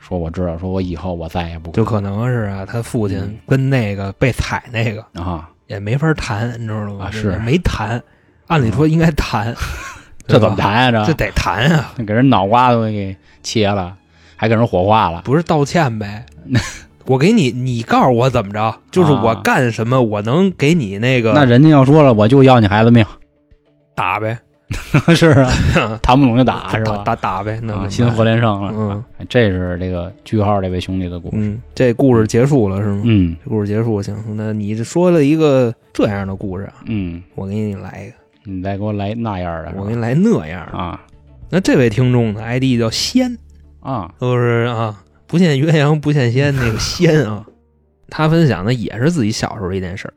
[0.00, 7.04] 说我知道，说我以后我再也不就可能是啊，他父亲嗯跟那个被踩那个啊，也没法谈，你知道吗？
[7.06, 8.02] 啊是没谈，
[8.46, 9.54] 按理说应该谈，
[10.26, 10.56] 这怎么？
[10.56, 11.04] 谈呀？
[11.04, 13.94] 这这得谈啊， 给人脑瓜都给切了，
[14.34, 15.20] 还给人火化了。
[15.26, 16.24] 不是道歉呗？
[17.04, 18.80] 我给你，你告诉我怎么着？
[18.90, 23.04] 就是我啊干什么，我能给你那个那人家要说了，我就要你孩子命，
[23.98, 24.38] 打呗，
[25.14, 26.98] 是啊，谈不拢就打是吧？
[26.98, 28.72] 打打打呗，那啊，能心活连胜了。
[28.74, 31.36] 嗯啊这是这个句号这位兄弟的故事。
[31.38, 33.02] 嗯，这故事结束了是吗？
[33.04, 38.16] 嗯这故事结束，行，那你这说了一个这样的故事啊，嗯，我给你来一个，
[38.52, 40.78] 你再给我来那样的，我给你来那样的。
[40.78, 41.00] 啊
[41.50, 43.36] 那这位听众的，ID 叫仙，
[43.80, 47.44] 啊就是啊，不羡鸳鸯不羡仙那个仙啊。
[48.10, 50.14] 他分享的也是自己小时候一件事儿，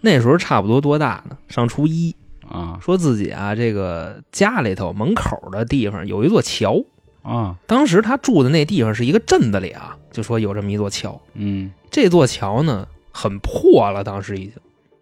[0.00, 1.36] 那时候差不多多大呢？
[1.48, 2.14] 上初一，
[2.50, 6.82] 啊说自己啊这个家里头门口的地方有一座桥，
[7.22, 14.54] 啊当时他住的那地方是一个镇子里啊，就说有这么一座桥，嗯这座桥呢很破了，当时已经，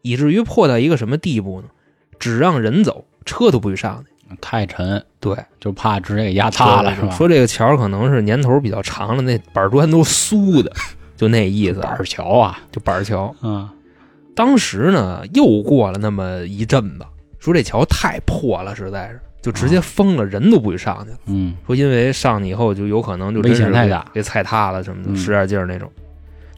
[0.02, 1.68] 以至于破到一个什么地步呢？
[2.18, 4.12] 只让人走，车都不许上去。
[4.40, 7.10] 太沉，对，就怕直接给压塌了是吧？
[7.10, 10.72] 说这个桥可能是年头比较长了，那板砖都酥的，
[11.16, 11.80] 就那意思。
[11.80, 13.34] 板桥啊，就板桥。
[13.42, 13.68] 嗯
[14.34, 17.06] 当时呢，又过了那么一阵子，
[17.46, 21.18] 说这桥太破了，实在是就直接封了，人都不许上去了。
[21.26, 25.88] 嗯说因为上去以后就有可能就危险太大给踩塌了什么的，嗯使点劲儿那种。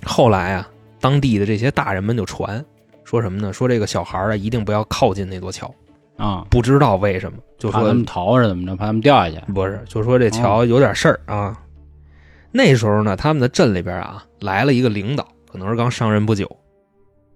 [0.02, 2.64] 后来啊，当地的这些大人们就传
[3.04, 3.52] 说什么呢？
[3.52, 5.72] 说这个小孩啊，一定不要靠近那座桥。
[6.16, 8.74] 啊，不知道为什么，就说他们逃是怎么着？
[8.74, 11.56] 怕他们掉下去不是，就说这桥有点事儿啊。
[12.50, 16.50] 那时候呢，他们的镇里边啊来了一个领导，可能是刚上任不久，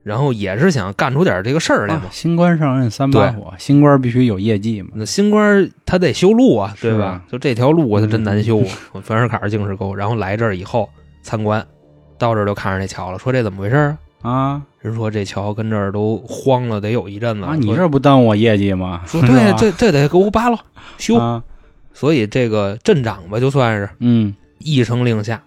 [0.03, 2.11] 然后也是想干出点这个事儿来嘛啊。
[2.11, 4.91] 新官上任三把火，新官必须有业绩嘛。
[4.95, 7.23] 那新官他得修路啊，对吧？
[7.31, 9.95] 就这条路啊，它真难修啊， 凡是坎儿净是沟。
[9.95, 10.88] 然后来这儿以后
[11.23, 11.65] 参观，
[12.19, 14.31] 到这儿就看上这桥了，说这怎么回事啊？
[14.31, 17.55] 啊人说这桥跟这儿都荒了得有一阵子啊！
[17.55, 19.03] 你这不耽误我业绩吗？
[19.07, 20.59] 说对，这这得给我扒了
[20.99, 21.17] 修。
[21.17, 21.43] 啊
[21.95, 25.43] 所以这个镇长吧，就算是嗯一声令下，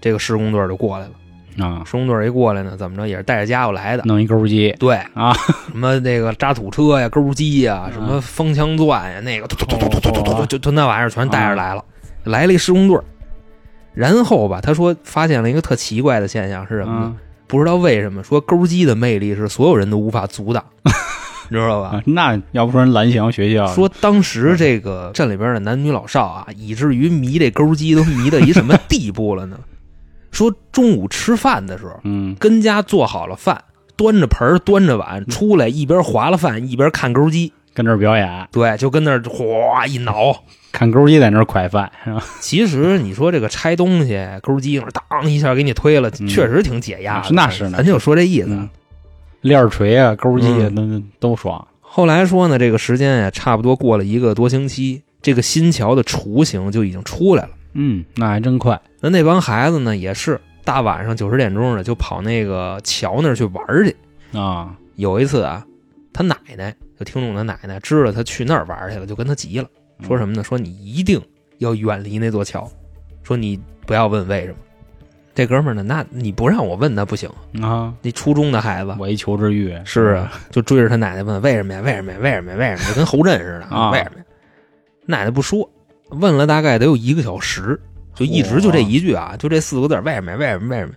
[0.00, 1.10] 这个施工队就过来了。
[1.58, 5.32] 啊，施工队一过来呢，怎么着也是带着家伙来的，弄一钩机，对啊，
[5.70, 11.84] 什么那个渣土车呀、钩机呀、什么风枪钻呀，那个突突突突突突突，就就那玩意儿全带着来了，
[12.24, 12.98] 来了一个施工队，
[13.94, 17.16] 然后吧，他说发现了一个特奇怪的现象是什么呢？
[17.46, 20.64] 不知道为什么，说钩机的魅力是所有人都无法阻挡，
[21.50, 22.02] 你知道吧？
[22.06, 23.66] 那要不说蓝翔学校？
[23.68, 29.56] 说当时这个镇里边的男女老少啊，以至于迷这钩机都迷到一什么地步了呢？
[30.34, 33.62] 说中午吃饭的时候，嗯跟家做好了饭，
[33.96, 40.36] 端着盆儿端着碗出来，一边划了饭一边看钩机，跟这儿表演，对，就跟那儿哗一挠。
[40.72, 42.20] 看钩机在那儿快饭是吧？
[42.40, 47.28] 其实你说这个拆东西，钩机当一下给你推了，嗯确实挺解压的。
[47.28, 48.48] 是那是那咱就说这意思。
[48.50, 48.68] 嗯，
[49.40, 51.64] 链儿锤啊，钩机啊，嗯都都爽。
[51.80, 57.50] 后来说呢，这个时间也，差不多过了一个多星期，这个新桥的雏形就已经出来了。
[57.74, 58.80] 嗯，那还真快。
[59.00, 63.94] 那那帮孩子呢，也是大晚上九十点钟的就跑那个桥那儿去玩去。
[64.38, 65.64] 啊，有一次啊，
[66.12, 69.68] 他奶奶就听众他奶奶知道他去那儿玩去了，就跟他急了，
[70.02, 70.42] 说什么呢？
[70.42, 71.20] 说你一定
[71.58, 72.70] 要远离那座桥，
[73.22, 74.56] 说你不要问为什么。
[75.34, 77.28] 这哥们儿呢，那你不让我问他不行，
[77.60, 77.92] 啊？
[78.02, 81.80] 那初中的孩子我一求知欲是啊，就追着他奶奶问为什么呀？
[81.80, 82.18] 为什么呀？
[82.20, 82.56] 为什么呀？
[82.56, 82.88] 为什么呀？
[82.88, 84.24] 就跟侯震似的啊为什么呀？
[85.06, 85.68] 奶奶不说，
[86.18, 87.80] 问了大概得有一个小时，
[88.14, 90.36] 就一直就这一句啊，就这四个字儿为什么呀？
[90.38, 90.68] 为什么？
[90.68, 90.94] 为什么？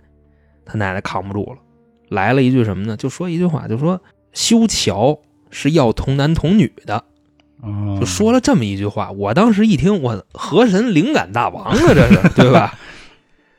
[0.64, 1.58] 他奶奶扛不住了，
[2.08, 2.96] 来了一句什么呢？
[2.96, 4.00] 就说一句话，就说
[4.32, 5.18] 修桥
[5.50, 7.04] 是要童男童女的，
[7.62, 9.10] 嗯就说了这么一句话。
[9.10, 12.78] 我当时一听，我河神灵感大王啊，这是 对吧？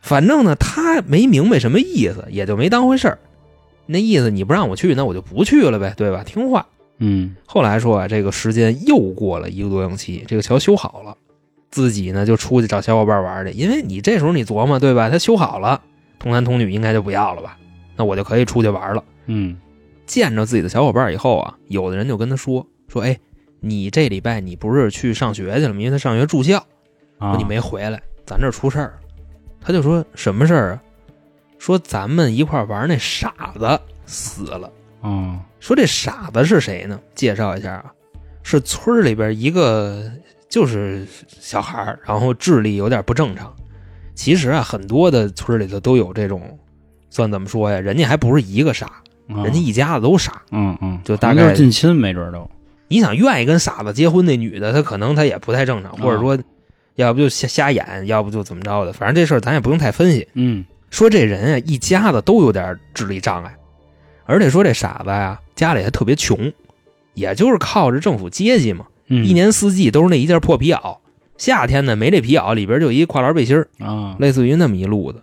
[0.02, 3.19] 反正呢，他没明白什么意思，也就没当回事儿。
[3.86, 6.24] 那意思你不让我去，那我就不去了呗，对吧？
[6.24, 6.65] 听话。
[7.00, 11.17] 嗯后来说啊，这个时间又过了一个多星期，这个桥修好了，
[11.71, 13.51] 自己呢就出去找小伙伴玩去。
[13.51, 15.10] 因为你这时候你琢磨对吧？
[15.10, 15.82] 他修好了，
[16.17, 17.58] 童男童女应该就不要了吧？
[17.95, 19.03] 那我就可以出去玩了。
[19.27, 19.58] 嗯
[20.05, 23.19] 见着自己的小伙伴以后啊，有的人就跟他说说，哎，
[23.60, 25.79] 你这礼拜你不是去上学去了吗？
[25.79, 26.65] 因为他上学住校，
[27.38, 28.93] 你没回来，咱这出事儿了。
[29.62, 30.82] 他就说什么事儿啊？
[31.60, 34.71] 说咱们一块儿玩那傻子死了。
[35.03, 36.99] 嗯说这傻子是谁呢？
[37.13, 37.93] 介绍一下啊，
[38.41, 40.10] 是村里边一个
[40.50, 41.08] 就是
[41.40, 43.56] 小孩儿，然后智力有点不正常。
[44.16, 46.60] 其实啊，很多的村里头都有这种，
[47.10, 47.80] 算怎么说呀？
[47.80, 48.88] 人家还不是一个傻，
[49.30, 50.42] 啊人家一家子都傻。
[50.52, 52.50] 嗯嗯，就大概近亲，没准都
[52.88, 56.38] 你想愿意跟傻子结婚那女的，她可能她也不太正常，或者说，
[56.96, 58.92] 要不就瞎瞎眼，要不就怎么着的。
[58.92, 60.28] 反正这事儿咱也不用太分析。
[60.34, 63.56] 嗯说这人啊，一家子都有点智力障碍，
[64.26, 66.52] 而且说这傻子呀，家里还特别穷，
[67.14, 70.98] 也就是靠着政府接济嘛，嗯，一年四季都是那一件破皮袄，
[71.38, 75.22] 夏天呢没这皮袄，里边就一跨栏背心儿啊，类似于那么一路子。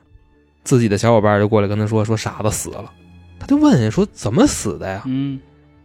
[0.64, 2.92] 自己的小伙伴就过来跟他说，说傻子死了，
[3.38, 5.02] 他就问说怎么死的呀？
[5.06, 5.40] 嗯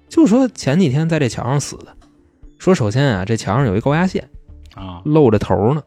[0.10, 1.88] 就说前几天在这桥上死的。
[2.58, 4.28] 说首先啊，这桥上有一高压线，
[4.76, 5.82] 啊，露着头呢。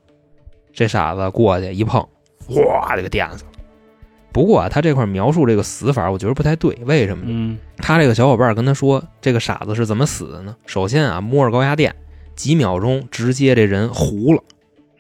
[0.73, 2.01] 这傻子过去一碰，
[2.47, 3.51] 哗就给电死了。
[4.33, 6.75] 不过啊，他这块描述这个死法，我觉得不太对。
[6.85, 7.31] 为什么呢？
[7.33, 10.57] 嗯他这个小伙伴跟他说，这个傻子是怎么死的呢？
[10.67, 11.95] 首先啊，摸着高压电，
[12.35, 14.43] 几秒钟直接这人糊了，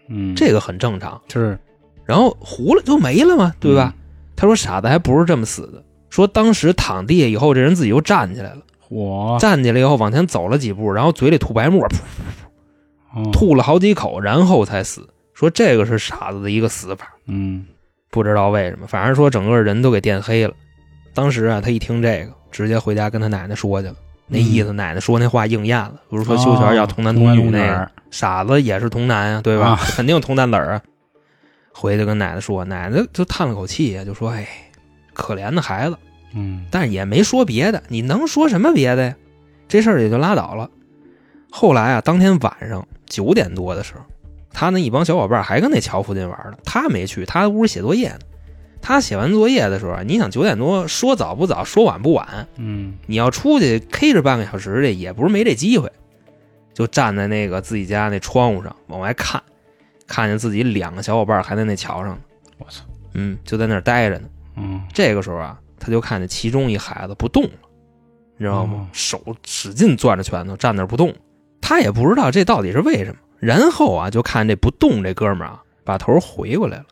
[0.09, 1.21] 嗯，这个很正常。
[1.33, 1.59] 是
[2.05, 3.95] 然后糊了就没了嘛，对吧？
[4.37, 11.95] 他说傻子还不是这么死的，说当时躺地下以后，这人自己又站起来了，我站起来以后往前走了几步，然后嘴里吐白沫，噗
[13.15, 15.09] 噗噗吐了好几口，然后才死。
[15.33, 17.65] 说这个是傻子的一个死法，嗯
[18.11, 20.55] 不知道为什么，反正说整个人都给电黑了。
[21.15, 23.95] 当时啊，他一听这个，直接回家跟他奶奶说去了。
[24.27, 29.69] 那意思，奶奶说那话应验了，不是说修桥要童男童女那个，傻子也是童男啊，对吧？
[29.69, 30.83] 啊肯定有童男子儿啊。
[31.73, 34.47] 回去跟奶奶说，奶奶就叹了口气啊，就说：“哎，
[35.13, 35.99] 可怜的孩子。”
[36.37, 39.15] 嗯但是也没说别的，你能说什么别的呀？
[39.69, 40.71] 这事儿也就拉倒了。
[41.51, 44.01] 后来啊，当天晚上九点多的时候，
[44.53, 48.19] 他那一帮小伙伴还跟那桥附近玩呢，他没去，他在屋里写作业呢。
[48.87, 55.91] 他写完作业的时候啊，你想九点多，说早不早，说晚不晚，嗯你要出去 K 着半个小时的，也不是没这机会。
[56.75, 59.43] 就站在那个自己家那窗户上往外看，
[60.07, 62.19] 看见自己两个小伙伴还在那桥上呢。
[62.59, 64.29] 我操，嗯，就在那儿待着呢。
[64.59, 67.51] 嗯这个时候啊，他就看见其中一孩子不动了，
[68.37, 68.81] 你知道吗？
[68.81, 71.15] 哦手使劲攥着拳头，站那儿不动。
[71.63, 73.17] 他也不知道这到底是为什么。
[73.39, 76.85] 然后啊，就看这不动这哥们儿啊，把头回过来了。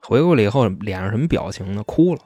[0.00, 1.82] 回过来以后，脸上什么表情呢？
[1.84, 2.20] 哭了，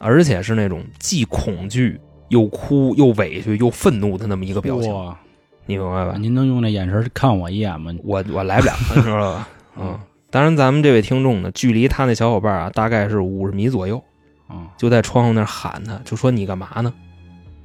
[0.00, 5.18] 而且是那种既恐惧又哭又委屈又愤怒的那么一个表情，哇
[5.66, 6.16] 你明白吧？
[6.18, 7.94] 您能用那眼神看我一眼吗？
[8.02, 9.48] 我我来不了，你知道吧？
[9.76, 9.98] 嗯，
[10.30, 14.02] 当然，咱们这位听众呢，距离他那小伙伴啊，大概是五十米左右。
[14.48, 16.92] 啊就在窗户那喊他，就说你干嘛呢？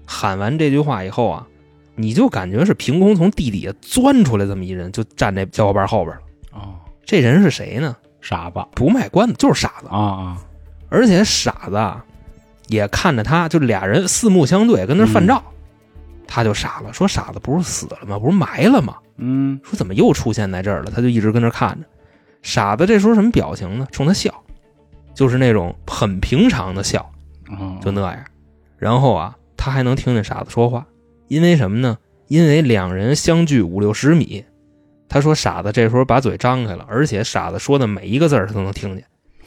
[0.06, 1.48] 喊完这句话以后啊，
[1.96, 6.22] 你就感觉是凭空从地底下钻出来这么一人，就站这小伙伴后边了。
[6.54, 7.96] 哦，这人是谁呢？
[8.26, 9.88] 傻子不卖关子，就是傻子。
[9.88, 10.38] 啊啊
[10.90, 12.04] 而且傻子啊，
[12.68, 15.44] 也看着他，就俩人四目相对，跟那儿犯照。
[16.28, 18.18] 他就傻了，说傻子不是死了吗？
[18.18, 18.96] 不是埋了吗？
[19.18, 20.90] 嗯说怎么又出现在这儿了？
[20.90, 21.88] 他就一直跟那儿看着。
[22.42, 23.88] 傻子这时候什么表情呢？
[23.92, 24.34] 冲他笑，
[25.14, 27.08] 就是那种很平常的笑，
[27.60, 28.26] 哦就那样。
[28.80, 30.86] 然后啊，他还能听见傻子说话，
[31.28, 31.98] 因为什么呢？
[32.28, 34.44] 因为两人相距五六十米。
[35.08, 39.06] 他说傻子这时候把嘴张开了，而且傻子说的每一个字儿他都能听见，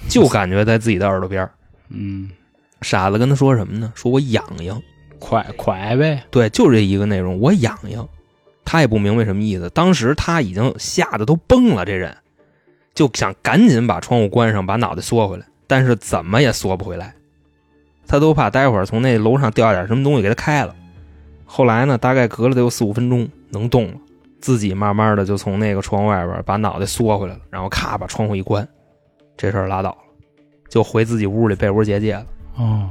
[0.09, 1.51] 就感觉在自己的耳朵边儿。
[1.89, 2.31] 嗯，
[2.83, 3.93] 傻子跟他说什么呢？
[3.95, 4.81] 说我痒痒。
[5.19, 8.09] 快快呗，对，就这一个内容，我痒痒。
[8.65, 12.17] 他也不明白什么意思，当时他已经吓得都崩了，这人
[12.95, 17.15] 就想赶紧把窗户关上，把脑袋缩回来，但是怎么也缩不回来，
[18.07, 20.73] 他都怕待会儿从那楼上掉点什么东西给他开了。
[21.45, 23.95] 后来呢，大概隔了得有四五分钟，能动了，
[24.41, 28.67] 自己慢慢的就从那个窗外边把脑袋缩回来了，然后咔把窗户一关，
[29.37, 29.99] 这事儿拉倒了，
[30.69, 32.27] 就回自己屋里被窝结界了。
[32.57, 32.89] 哦，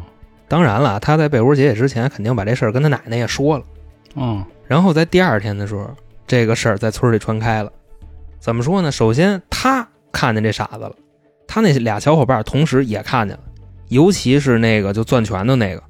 [0.48, 3.64] 当然了，他在被窝结界之前，肯定把这事儿跟他奶奶也说了。
[4.16, 5.90] 嗯然后在第二天的时候，
[6.26, 7.72] 这个事儿在村里传开了。
[8.40, 8.92] 怎么说呢？
[8.92, 10.94] 首先他看见这傻子了，
[11.48, 13.44] 他那俩小伙伴同时也看见了，
[13.88, 15.82] 尤其是那个就攥拳头那个，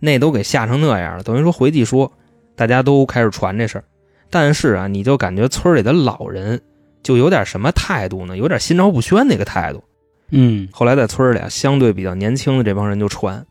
[0.00, 1.22] 那都给吓成那样了。
[1.22, 2.10] 等于说回去说，
[2.56, 3.84] 大家都开始传这事儿。
[4.32, 6.58] 但是啊，你就感觉村里的老人
[7.02, 8.34] 就有点什么态度呢？
[8.36, 9.84] 有点心照不宣那个态度。
[10.30, 13.44] 嗯后来在村里啊，相对比较年轻的这帮人就传，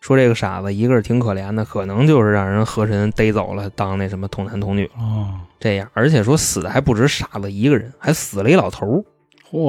[0.00, 5.28] 说这个傻子一个是挺可怜的，可能就是让人河神逮走了，当那什么童男童女了哦，
[5.60, 5.88] 这样。
[5.94, 9.04] 而且说死的还不止傻子一个人，还死了一老头儿。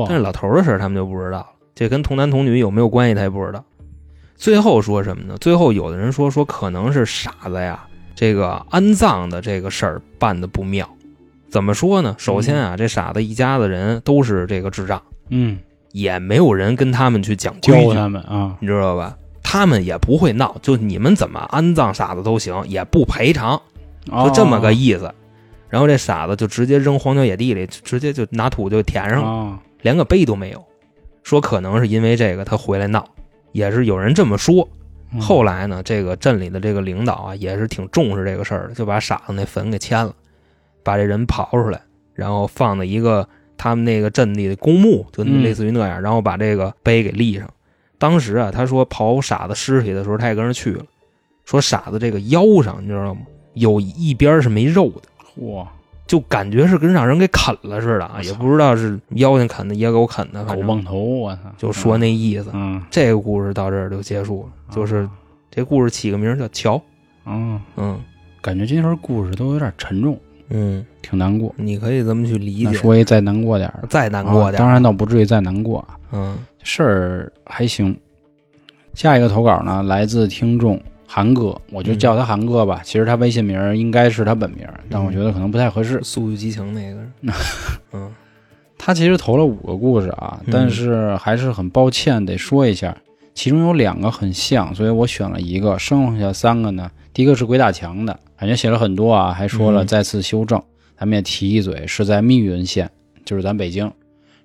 [0.07, 3.63] 但是，老头的事他们就不知道了，这跟童男童女有没有关系他也不知道。
[4.35, 5.37] 最后说什么呢？
[5.39, 7.85] 最后有的人说说可能是傻子呀，
[8.19, 10.89] 这个安葬的这个事儿办的不妙。
[11.49, 12.13] 怎么说呢？
[12.17, 15.57] 首先啊，这傻子一家子人都是这个智障，嗯，
[15.93, 17.87] 也没有人跟他们去讲规矩。
[17.87, 19.17] 教他们啊，你知道吧？
[19.41, 23.61] 他们也不会闹，就你们怎么安葬傻子都行，也不赔偿，
[24.05, 25.09] 就这么个意思。
[25.69, 30.61] 然后这傻子就直接扔荒郊野地里，直接就拿土就填上了，啊，连个碑都没有。
[31.23, 33.07] 说可能是因为这个他回来闹，
[33.53, 34.67] 也是有人这么说。
[35.11, 40.13] 嗯后来呢，这个镇里的这个领导啊，也是挺重视这个事儿的，就把傻子那坟给迁了，
[40.83, 41.81] 把这人刨出来，
[42.13, 47.49] 然后放在一个他们那个镇里的公墓，就嗯类似于那样，然后把这个碑给立上。
[47.97, 50.85] 当时啊，他说刨傻子尸体的时候，他也跟着去了，
[51.43, 53.21] 说傻子这个腰上你知道吗，
[53.55, 55.01] 有一边是没肉的。
[55.35, 55.65] 嚯，
[56.09, 62.49] 就感觉是跟让人给啃了似的啊，也不知道是妖精啃的、野狗啃的，狗蹦头，我操，就说那意思。
[62.51, 65.07] 嗯，这个故事到这儿就结束了，就是
[65.51, 66.81] 这故事起个名儿叫乔。
[67.27, 68.01] 嗯，嗯。
[68.41, 70.19] 感觉这份故事都有点沉重，
[70.49, 71.53] 嗯，挺难过。
[71.57, 72.63] 你可以这么去理解。
[72.65, 76.37] 那说一再难过点儿，再难过点儿、啊当然倒不至于再难过啊，嗯。
[76.63, 77.95] 事儿还行。
[78.95, 82.81] 下一个投稿呢，来自听众韩哥，我就叫他韩哥吧。
[82.83, 85.99] 其实他微信名儿应该是他本名儿，但我觉得可能不太合适。
[86.03, 87.33] 速度与激情那个，
[87.93, 88.11] 嗯
[88.77, 92.95] 他其实投了五个故事啊，嗯但是还是很抱歉得说一下，
[93.33, 100.61] 其中有两个很像，所以我选了一个，剩下三个呢，第一个是鬼打墙的，感觉写了很多啊，还说了嗯再次修正，
[100.95, 102.87] 咱们也提一嘴，是在密云县，
[103.25, 103.91] 就是咱北京。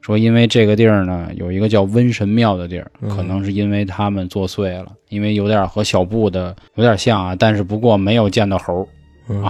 [0.05, 8.87] 说因为这个地儿呢，有一个叫瘟神庙的地儿，嗯可能是因为他们作祟了，因为有点和小布的有点像啊，但是不过没有见到猴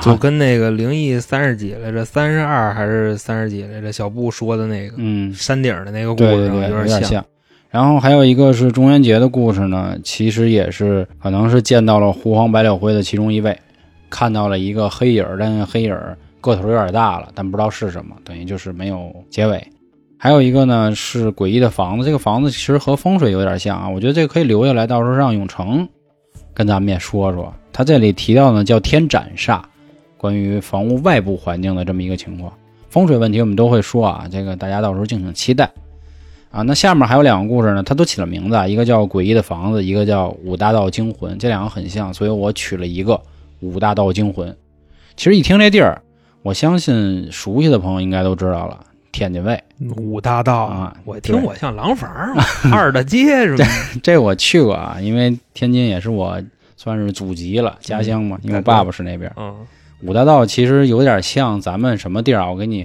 [0.01, 3.91] 就跟那个灵异三十几来着，三十二还是三十几来着？
[3.91, 7.25] 小布说的那个嗯，山顶的那个故对对对，事有有点像。
[7.69, 13.59] 然后还有一个是中元节的故事呢，其实也是可能是见到了狐黄白柳灰的其中一位，
[14.09, 19.61] 看到了一个黑影儿，但是黑影儿个头有点大了，但不知道是什么，等于就是没有结尾。
[20.25, 25.87] 还有一个呢是诡异的房子，这个房子其实和风水有点像啊，我觉得这个可以留下来，到时候让永成
[26.55, 27.53] 跟咱们也说说。
[27.75, 29.61] 他这里提到呢叫天斩煞，
[30.17, 32.51] 关于房屋外部环境的这么一个情况。
[32.89, 35.71] 风水问题我们都会说啊，这个大家到时候敬请期待。
[36.51, 43.13] 啊，那下面还有两个故事呢，它都起了名字，一个叫《诡异的房子》，一个叫《五大道惊魂》，这两个很像，所以我取了一个
[43.61, 44.49] 《五大道惊魂》。
[45.17, 46.01] 其实一听这地儿，
[46.41, 48.81] 我相信熟悉的朋友应该都知道了，
[49.15, 49.63] 天津卫。
[49.97, 53.65] 五大道啊我听我像廊坊嘛，二大街是吧？
[54.03, 56.43] 这我去过啊，因为天津也是我
[56.77, 59.33] 算是祖籍了，家乡嘛，因为我爸爸是那边。
[59.37, 59.55] 嗯
[60.03, 62.51] 五大道其实有点像咱们什么地儿啊？
[62.51, 62.85] 我给你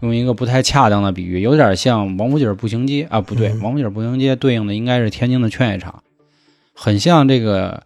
[0.00, 6.02] 用一个不太恰当的比喻，有点像王府井步行街啊，不对，嗯王府井步行街对应的应该是天津的劝业场，
[6.72, 7.82] 很像这个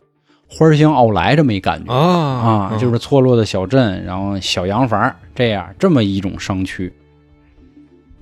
[0.49, 6.93] 花乡奥莱这么一感觉啊啊，就是错落的小镇，然后小洋房这样这么一种商区。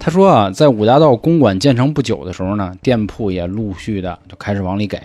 [0.05, 5.01] 他说啊，在五大道公馆建成不久的时候呢，店铺也陆续的就开始往里给。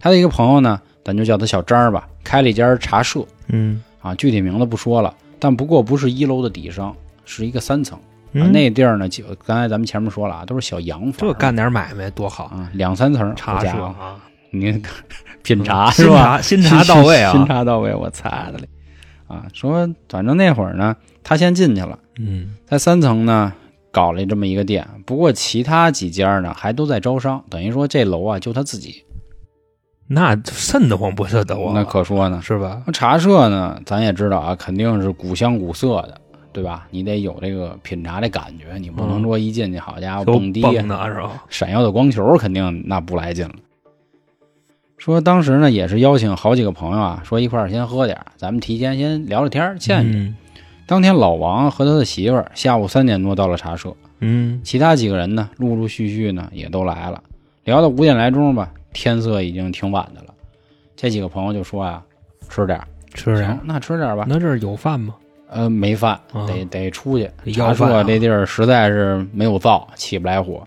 [0.00, 3.24] 他的一个朋友呢，咱就叫他小张儿吧，开了一家茶社。
[3.46, 6.92] 嗯啊，具体名字不说了，但不过不是一楼的底商，
[7.24, 7.96] 是一个三层。
[7.96, 8.02] 啊，
[8.32, 14.18] 嗯那地儿呢，就刚才咱们前面说了啊，都是小洋房，这干点买卖多好，啊，两三层茶社啊，
[14.50, 14.82] 你
[15.44, 16.40] 品茶新是吧？
[16.40, 18.68] 新茶到位啊， 新茶到位，我擦的嘞！
[19.28, 23.52] 啊，说反正那会儿呢，他先进去了，嗯在三层呢
[23.96, 29.02] 搞了这么一个店，不过其他几家呢还都在招商，等于说这楼啊就他自己，
[30.06, 31.72] 那瘆得慌不瘆得慌啊？
[31.76, 32.38] 那可说呢。
[32.42, 32.82] 是吧？
[32.86, 36.20] 那茶社呢，咱也知道啊，肯定是古香古色的，
[36.52, 36.86] 对吧？
[36.90, 41.42] 你得有这个品茶的感觉，你不能说一进去，好家伙蹦迪蹦的是吧？
[41.48, 43.54] 闪耀的光球，肯定那不来劲了。
[44.98, 50.20] 说当时呢，也是邀请好几个朋友啊，说一块儿先喝点儿，咱们提前先聊聊天儿，见见。
[50.20, 50.36] 嗯
[50.86, 57.22] 当天老王和他的媳妇儿下午三点多到了茶社，嗯其他几个人呢，陆陆续续呢也都来了。
[57.64, 60.32] 聊到五点来钟吧，天色已经挺晚的了。
[60.94, 62.02] 这几个朋友就说啊，
[62.48, 64.24] 吃点儿，吃点儿，那吃点儿吧。
[64.28, 65.14] 那这儿有饭吗？
[65.48, 67.28] 呃，没饭，啊得得出去。
[67.44, 70.62] 得茶社这地儿实在是没有灶，起不来火。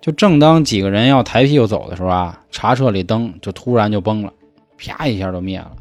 [0.00, 4.32] 就正当几个人要抬屁股走的时候啊，茶社里灯就突然就崩了，
[4.76, 5.72] 啪一下就灭了。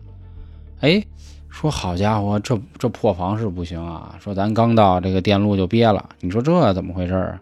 [0.79, 1.03] 哎，
[1.51, 4.15] 说好家伙，这这破房是不行啊！
[4.19, 7.41] 说咱刚到这个电路就憋了，你说这怎么回事儿啊？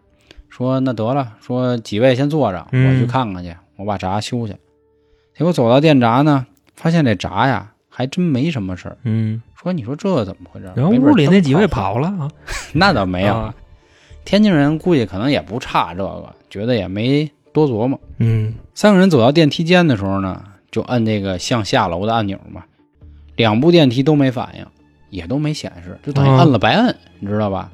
[0.50, 4.56] 说那得了，说几位先坐着，我嗯去看看去，我把闸修去。
[5.38, 6.46] 结果走到电闸呢，
[6.76, 8.98] 发现这闸呀还真没什么事儿。
[9.04, 10.66] 嗯，说你说这怎么回事？
[10.76, 12.28] 然后没准屋里那几位跑了啊？
[12.74, 13.56] 那倒没有，啊
[14.26, 17.98] 天津人估计可能也不差这个，觉得也没多琢磨。
[18.18, 22.64] 嗯三个人走到电梯间的时候呢，就按那个向下楼的按钮嘛，
[23.40, 24.66] 两部电梯都没反应，
[25.10, 27.72] 也都没显示，就等于啊摁了白摁，你知道吧？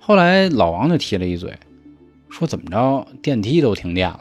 [0.00, 1.56] 后来老王就提了一嘴，
[2.28, 4.20] 说怎么着电梯都停电了，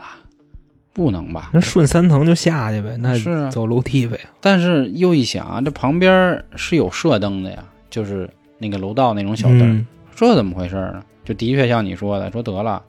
[0.94, 1.50] 不能吧？
[1.52, 4.20] 那顺三层就下去呗，那是啊走楼梯呗。
[4.40, 11.04] 但是又一想啊，这旁边是有射灯的呀，就是那个楼道那种小灯，嗯这怎么回事呢？
[11.26, 12.84] 就的确像你说的，说得了，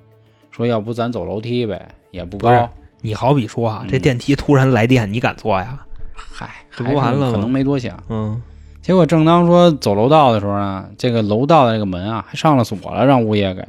[0.51, 2.69] 说要不咱走楼梯呗，也不高，
[3.01, 5.87] 你好比说啊，嗯这电梯突然来电，你敢坐呀？
[6.33, 7.97] 嗨，这不完了可能没多想。
[8.09, 8.41] 嗯
[8.81, 13.63] 结果正当说走楼道的时候呢，这个楼道的这个门啊还上了锁了，让物业给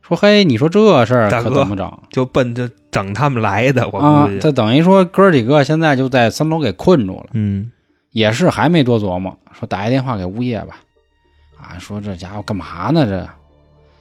[0.00, 4.38] 说：“嘿，你说这事儿可怎么整就奔着整他们来的，我啊估？”计。
[4.38, 7.70] 这等于说哥几个现在就在三楼给困住了，嗯
[8.12, 10.78] 也是还没多琢磨，说打一电话给物业吧。
[11.60, 13.28] 啊，说这家伙干嘛呢这？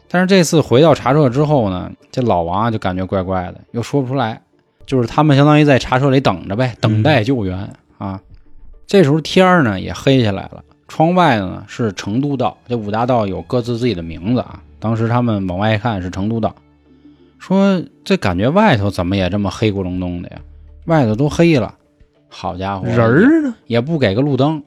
[0.08, 4.42] 但是这次回到茶社之后呢，这老王啊就感觉怪怪的，又说不出来，
[4.86, 8.20] 就是他们相当于在茶车里等着呗，等待救援、啊。
[8.88, 14.62] 这时候天儿呢也黑下来了，窗外呢是成都道，这五大道有各自自己的名字啊。
[14.80, 16.56] 当时他们往外一看是成都道，
[17.40, 20.38] 说这感觉外头怎么也这么黑咕隆咚的呀？
[20.86, 21.74] 外头都黑了，
[22.30, 23.56] 好家伙，人儿呢？
[23.66, 24.62] 也不给个路灯，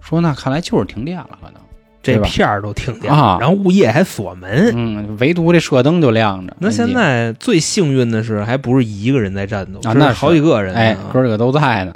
[0.00, 1.60] 说那看来就是停电了，可能。
[2.02, 4.72] 这片儿都停电啊了，然后物业还锁门。
[4.74, 6.56] 嗯，唯独这射灯就亮着。
[6.58, 10.80] 那现在最幸运的是，还不是一个人在战斗，啊那是好几个人呢。
[10.80, 11.94] 哎，哥几个都在呢。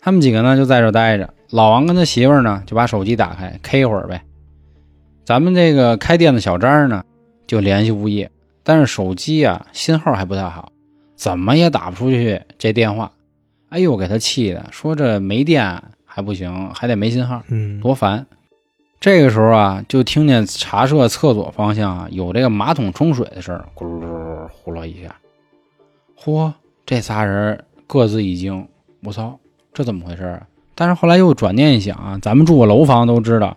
[0.00, 1.32] 他们几个呢就在这待着。
[1.50, 4.22] 老王跟他媳妇儿呢就把手机打开 K 会儿呗。
[5.24, 7.04] 咱们这个开店的小张呢
[7.46, 8.30] 就联系物业，
[8.64, 10.72] 但是手机啊信号还不太好，
[11.16, 13.12] 怎么也打不出去这电话。
[13.68, 17.42] 哎呦，给他气的，说这没电还不行，还得没信号。
[17.48, 18.26] 嗯，多烦！
[19.00, 25.16] 这个时候啊，就听见茶社厕所方向啊有这个马桶冲水的声儿，咕噜噜呼噜一下。
[26.22, 26.52] 嚯，
[26.84, 28.68] 这仨人各自一惊，
[29.02, 29.38] 我操，
[29.72, 30.42] 这怎么回事啊？
[30.74, 33.56] 但是后来又转念一想啊，咱们住过楼房都知道，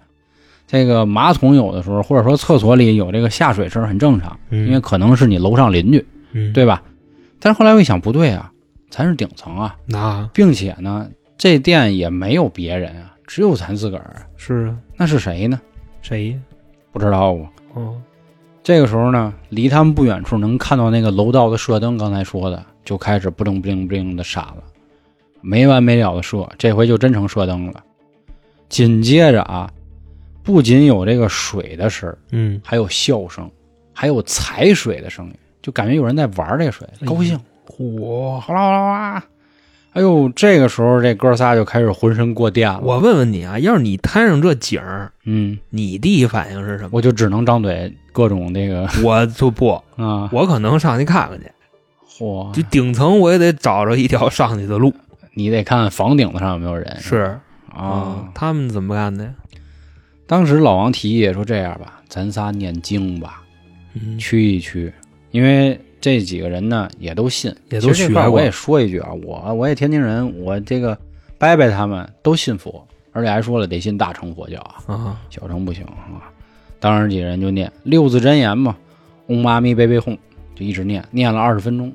[0.66, 6.06] 这个马桶有的时候或者说厕所里有这个下水声很正常，因为可能是你楼上邻居，
[6.54, 6.82] 对吧？
[7.42, 8.50] 但是后来我一想，不对啊，
[8.90, 14.26] 咱是顶层啊，那并且呢，这店也没有别人啊，只有咱自个儿。
[14.38, 15.60] 是啊，那是谁呢？
[16.02, 16.40] 谁呀？
[16.92, 17.50] 不知道啊。
[17.74, 18.02] 哦，
[18.62, 24.64] 这个时候呢，离他们不远处能看到那个楼道的射灯，刚才说的就开始不灵不灵不灵的闪了，
[25.42, 27.84] 没完没了的射，这回就真成射灯了。
[28.70, 29.70] 紧接着啊，
[30.44, 33.50] 不仅有这个水的声儿，嗯，还有笑声，
[33.94, 38.40] 还有踩水的声音，就感觉有人在玩这个水，高兴，嚯！
[38.40, 39.26] 哗啦哗啦哗啦。
[39.94, 42.80] 哎呦，这个时候这哥仨就开始浑身过电了。
[42.82, 46.90] 我问问你啊，要是你摊上这景儿，嗯，你第一反应是什么？
[46.94, 51.46] 我就只能张嘴各种那个我就不， 啊，我可能上去看看去。
[52.10, 54.94] 嚯，就顶层我也得找着一条上去的路。
[55.36, 57.40] 你得看房顶子上有没有人是
[57.70, 58.30] 啊。
[58.36, 59.32] 他们怎么干的呀？
[60.26, 63.44] 当时老王提议说：“这样吧，咱仨念经吧，
[63.94, 64.92] 嗯，驱一驱，
[65.32, 70.98] 因为这几个人呢也都信，也都学过我也说一句啊，我我也天津人，我这个
[71.38, 76.28] 伯伯他们都信佛，而且还说了得信大乘佛教啊，啊，小乘不行啊。
[76.82, 78.76] 当时几个人就念六字真言嘛，
[79.28, 80.18] 嗡嘛咪呗呗吽，
[80.54, 81.90] 就一直念，念了二十分钟，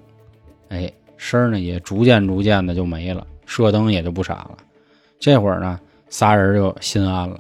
[0.70, 4.56] 哎，声儿呢也逐渐逐渐的就没了，射灯也就不闪了。
[5.20, 5.78] 这会儿呢，
[6.08, 7.38] 仨人就心安了，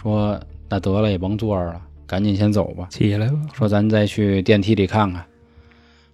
[0.00, 2.86] 说那得了也甭坐着了，赶紧先走吧。
[2.88, 3.34] 起来吧。
[3.52, 5.24] 说咱再去电梯里看看。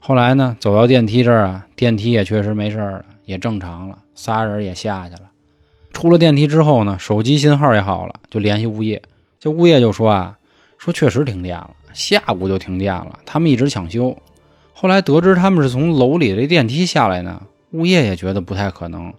[0.03, 5.20] 后来呢，走到电梯这儿啊，电梯也确实没事了，也正常了，仨人也下去了。
[5.92, 9.01] 出了电梯之后呢，手机信号也好了，就联系物业。
[9.38, 10.36] 这物业就说啊，
[10.78, 14.16] 说确实停电了，下午就停电了，他们一直抢修。
[14.72, 17.42] 后来得知他们是从楼里这电梯下来呢，
[17.72, 19.12] 物业也觉得不太可能，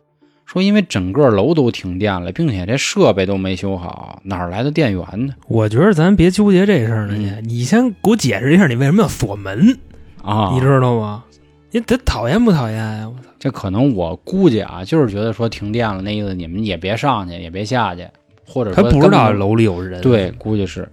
[0.47, 5.35] 说因为整个楼都停电了，并且这设备都没修好，哪来的电源呢？
[5.47, 9.77] 我觉得咱别纠结这事儿呢，嗯你先给我解释一下，你为什么要锁门？
[10.23, 11.23] 啊，你知道吗？
[11.71, 13.07] 你他讨厌不讨厌呀？
[13.07, 13.29] 我操！
[13.39, 18.07] 这可能我估计啊，就是觉得说停电了，那意思你们也别上去，也别下去，
[18.45, 20.01] 或者他说不知道楼里有人。
[20.01, 20.87] 对，估计是。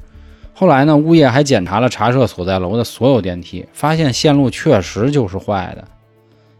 [0.55, 5.85] 后来呢，物业还检查了茶社所在楼的所有电梯，发现线路确实就是坏的，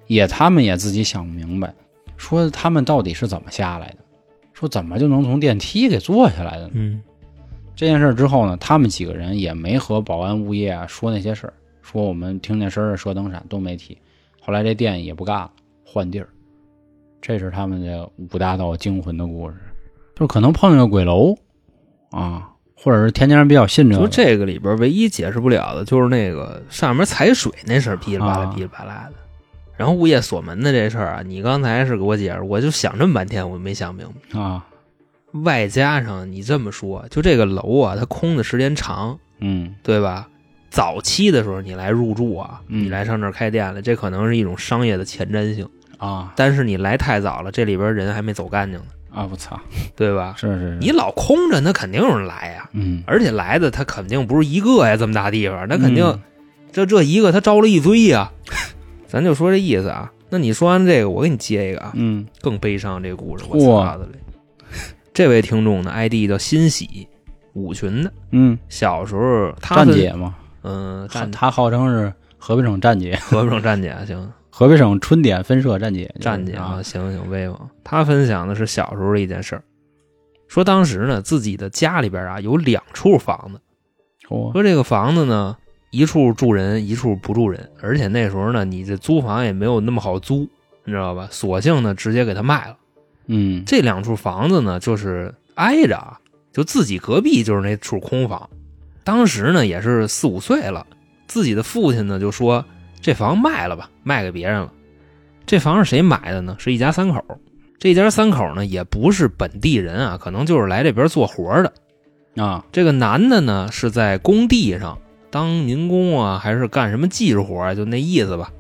[0.07, 1.73] 也他们也自己想不明白，
[2.17, 3.97] 说他们到底是怎么下来的，
[4.53, 6.71] 说怎么就能从电梯给坐下来的呢？
[6.75, 7.01] 嗯，
[7.75, 11.53] 这件事儿之后呢，他们几个人也没和保安、物业啊说那些事儿，
[11.91, 13.97] 说我们听见声儿射灯闪都没提。
[14.41, 15.51] 后来这店也不干了，
[15.85, 16.29] 换地儿。
[17.21, 19.57] 这是他们的五大道惊魂的故事，
[20.15, 21.37] 就是可能碰见个鬼楼
[22.11, 24.03] 啊，或者是天津人比较信这个。
[24.03, 24.09] 就。
[24.09, 29.17] 这个里边唯一解释不了的就是那个上面踩水那事儿噼里啪啦啊噼里啪啦的。
[29.77, 34.41] 然后物业锁门的这事儿啊，你刚才是给我解释，我就想这么半天，我没想明白。
[34.41, 34.67] 啊，
[35.45, 40.29] 外加上你这么说，就这个楼啊，它空的时间长，嗯对吧？
[40.71, 45.69] 早期的时候你来入住啊，嗯你来上这儿开店了，这可能是一种商业的前瞻性。
[45.99, 49.29] 啊但是你来太早了，这里边人还没走干净呢，啊！
[49.31, 49.59] 我操，
[49.97, 50.35] 对吧？
[50.37, 52.69] 是是是，你老空着，那肯定有人来呀。
[52.73, 56.21] 嗯而且来的他肯定不是一个呀，这么大地方，那肯定、嗯
[56.71, 58.31] 这这一个他招了一堆呀。
[59.09, 60.13] 咱就说这意思啊。
[60.29, 63.45] 那你说完这个，我给你接一个啊，嗯更悲伤这故事。
[63.49, 64.13] 我嚯操的嘞！
[65.15, 67.09] 这位听众呢，ID 叫欣喜，
[67.55, 68.13] 五群的。
[68.33, 77.59] 嗯，小时候他姐嘛，嗯、战他号称是河北省站姐，河北省站姐，行， 河北省春点分社站姐，站姐啊啊，，行行威风。
[77.85, 79.63] 他分享的是小时候的一件事儿，
[80.49, 83.61] 说当时呢，自己的家里边啊有两处房子，
[84.29, 85.57] 嚯说这个房子呢，
[85.91, 90.49] 一处住人，一处不住人，而且那时候呢，你这租房也没有那么好租，
[90.85, 91.29] 你知道吧？
[91.31, 92.77] 索性呢，直接给他卖了。
[93.27, 96.19] 嗯这两处房子呢，就是挨着啊，
[96.53, 98.49] 就自己隔壁就是那处空房。
[99.09, 100.87] 当时呢，也是四五岁了，
[101.27, 102.63] 自己的父亲呢就说
[103.01, 104.71] 这房卖了吧，卖给别人了。
[105.47, 106.55] 这房是谁买的呢？
[106.59, 107.25] 是一家三口。
[107.79, 111.73] 这家三口呢，也不是本地人啊，可能就是来这边做活的。
[112.43, 114.99] 啊这个男的呢是在工地上
[115.31, 117.75] 当民工啊，还是干什么技术活啊？
[117.75, 118.53] 就那意思吧。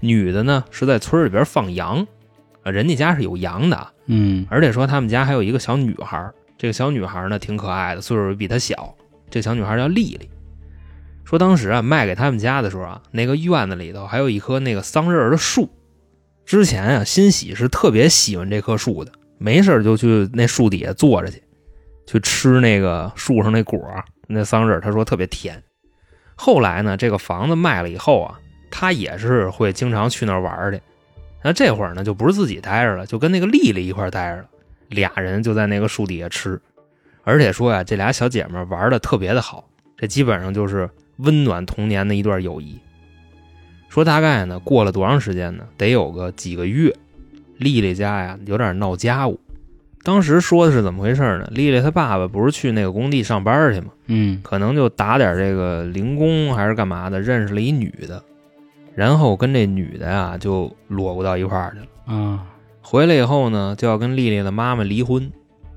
[0.00, 2.04] 女的呢是在村里边放羊，
[2.64, 6.28] 啊，人家家是有羊的啊，嗯而且说他们家还有一个小女孩，
[6.58, 8.92] 这个小女孩呢挺可爱的，岁数比他小。
[9.32, 10.30] 这小女孩叫丽丽。
[11.24, 15.68] 说当时啊卖给他们家的时候啊，那个院子里头还有一棵那个桑葚的树。
[16.44, 21.42] 之前啊，欣喜是特别喜欢这棵树的，没事就去那树底下坐着去，
[22.06, 23.80] 去吃那个树上那果，
[24.26, 25.62] 那桑葚，他说特别甜。
[26.34, 28.38] 后来呢，这个房子卖了以后啊，
[28.70, 30.82] 他也是会经常去那玩儿去。
[31.42, 34.48] 那这会儿呢，就不是自己待着了，就跟那个丽丽一块儿待着了。
[34.88, 36.60] 俩人就在那个树底下吃，
[37.24, 42.78] 而且说呀，这俩小姐妹儿玩的特别的好，这基本上就是温暖童年的一段友谊。
[43.88, 45.64] 说大概呢，过了多长时间呢？
[45.76, 46.94] 得有个几个月，
[47.58, 49.38] 丽丽家呀有点闹家务。
[50.02, 51.48] 当时说的是怎么回事呢？
[51.52, 53.92] 丽丽她爸爸不是去那个工地上班去吗？
[54.06, 58.20] 嗯可能就打点这个零工还是干嘛的，认识了一女的，
[58.94, 62.16] 然后跟这女的呀就裸过到一块儿去了。
[62.16, 62.46] 啊
[62.80, 65.30] 回来以后呢，就要跟丽丽的妈妈离婚，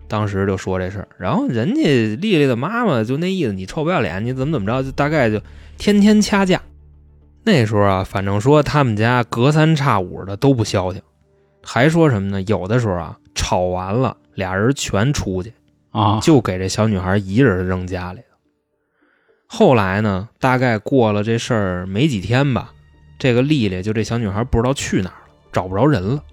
[0.07, 1.83] 当时就说这事儿，然后人家
[2.15, 5.41] 丽丽的妈妈就那意思，你臭不要脸，你怎么怎么着，就大概就
[5.77, 6.61] 天天掐架。
[7.43, 11.01] 那时候啊，反正说他们家隔三差五的都不消停，
[11.63, 12.41] 还说什么呢？
[12.43, 15.53] 有的时候啊，吵完了，俩人全出去，
[15.91, 18.25] 啊就给这小女孩一人扔家里了。
[19.47, 22.73] 后来呢，大概过了这事儿没几天吧，
[23.19, 26.23] 这个丽丽就这小女孩不知道去哪儿了，找不着人了。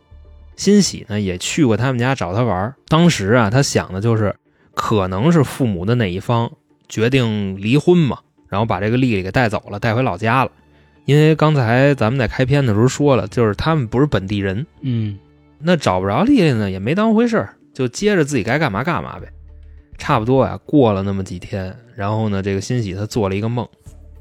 [0.57, 4.34] 欣喜呢也去过他们家找他玩儿，当时啊，他想的就是
[4.74, 6.53] 可能是父母的哪一方
[6.88, 10.50] 决定离婚嘛，然后把这个丽丽给带走了，带回老家了。
[11.05, 15.18] 因为刚才咱们在开篇的时候说了，就是他们不是本地人，嗯
[15.59, 19.28] 那找不着丽丽呢，也没当回事儿，就接着自己该干嘛干嘛呗。
[19.98, 23.68] 差不多呀，过了那么几天，然后呢，这个欣喜他做了一个梦，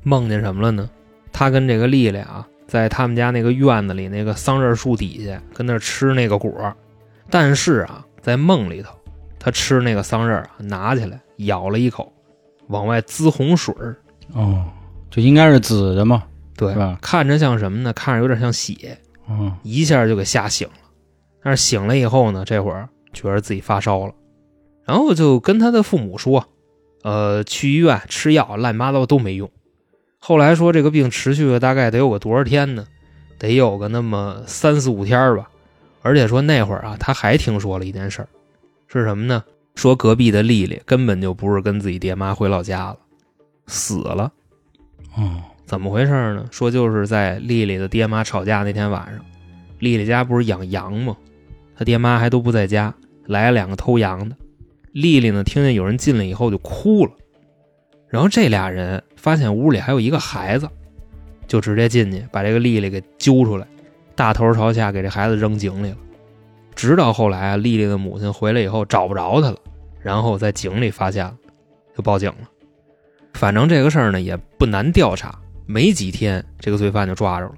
[0.04, 0.90] 梦见什么了呢？
[1.32, 6.74] 他跟这个丽丽啊，在他们家那个院子里那个桑葚树底下跟那儿吃那个果儿，
[7.30, 8.96] 但是啊，在梦里头，
[9.38, 12.14] 他吃那个桑葚啊，拿起来咬了一口，
[12.68, 13.98] 往外滋洪水儿，
[14.32, 14.64] 哦，
[15.10, 16.24] 就应该是紫的嘛，
[16.56, 16.98] 对吧？
[17.02, 17.92] 看着像什么呢？
[17.92, 18.98] 看着有点像血，
[19.28, 20.76] 嗯一下就给吓醒了。
[21.44, 24.14] 但是醒了以后呢，这会儿觉得自己发烧了，
[24.86, 26.48] 然后就跟他的父母说，
[27.04, 29.52] 呃，去医院吃药，乱七八糟都没用。
[30.24, 32.86] 后来说这个病持续了大概得有个多少天呢？
[33.40, 35.50] 得有个那么三四五天吧。
[36.04, 38.28] 而且说那会儿啊，他还听说了一件事儿，
[38.88, 39.44] 是什么呢？
[39.74, 42.98] 说隔壁的丽丽根本就不是跟自己爹妈回老家了，
[43.66, 44.32] 死了。
[45.16, 46.46] 哦怎么回事呢？
[46.52, 49.26] 说就是在丽丽的爹妈吵架那天晚上，
[49.80, 51.18] 丽丽家不是养羊吗？
[51.76, 52.94] 她爹妈还都不在家，
[53.26, 54.36] 来了两个偷羊的。
[54.92, 57.12] 丽丽呢，听见有人进来以后就哭了，
[58.12, 60.70] 然后这俩人发现屋里还有一个孩子，
[61.47, 63.66] 就直接进去把这个丽丽给揪出来，
[64.16, 65.97] 大头朝下给这孩子扔井里了。
[66.76, 69.57] 直到后来啊，丽丽的母亲回来以后找不着她了，
[70.01, 71.34] 然后在井里发现了，
[71.95, 72.49] 就报警了。
[73.34, 77.53] 反正这个事儿呢也不难调查，没几天这个罪犯就抓着了。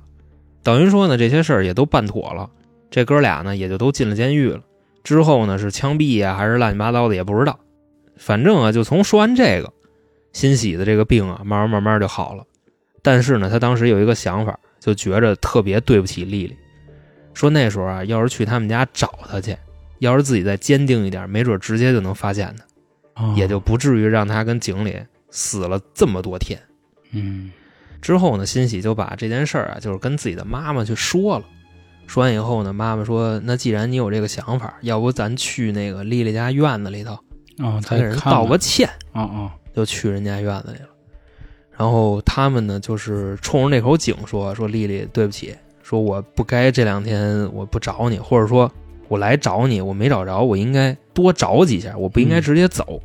[0.61, 2.47] 等于说呢，这些事儿也都办妥了，
[2.91, 4.61] 这哥俩呢也就都进了监狱了。
[5.03, 7.59] 之后呢是枪毙呀、还是乱七八糟的也不知道。
[8.17, 9.73] 反正啊，就从说完这个，
[10.33, 12.43] 欣喜的这个病啊，慢慢慢慢就好了。
[13.01, 16.57] 但是呢，他当时有一个想法，就觉着特别对不起丽丽，
[17.33, 19.55] 说那时候啊，要是去他们家找她去，
[19.99, 22.65] 要是自己再坚定一点，没准直接就能发现她。
[23.15, 24.97] 哦也就不至于让他跟井里
[25.29, 26.59] 死了这么多天。
[27.11, 27.51] 嗯
[28.01, 31.45] 之后呢，欣喜就把这件事儿啊，就是跟自己的妈妈去说了。
[32.07, 37.13] 说完以后呢，妈妈说：“那既然你有这个想法，要不咱去那个丽丽家院子里头，
[37.59, 38.89] 哦，咱给人道个歉。
[39.13, 40.89] 哦哦，”就去人家院子里了。
[41.75, 48.71] 然后他们呢，就是冲着那口井说：“说丽丽，对不起，说我不该这两天我不找你，或者说
[49.07, 53.01] 我来找你，我没找着，我应该多找几下，我不应该嗯直接走。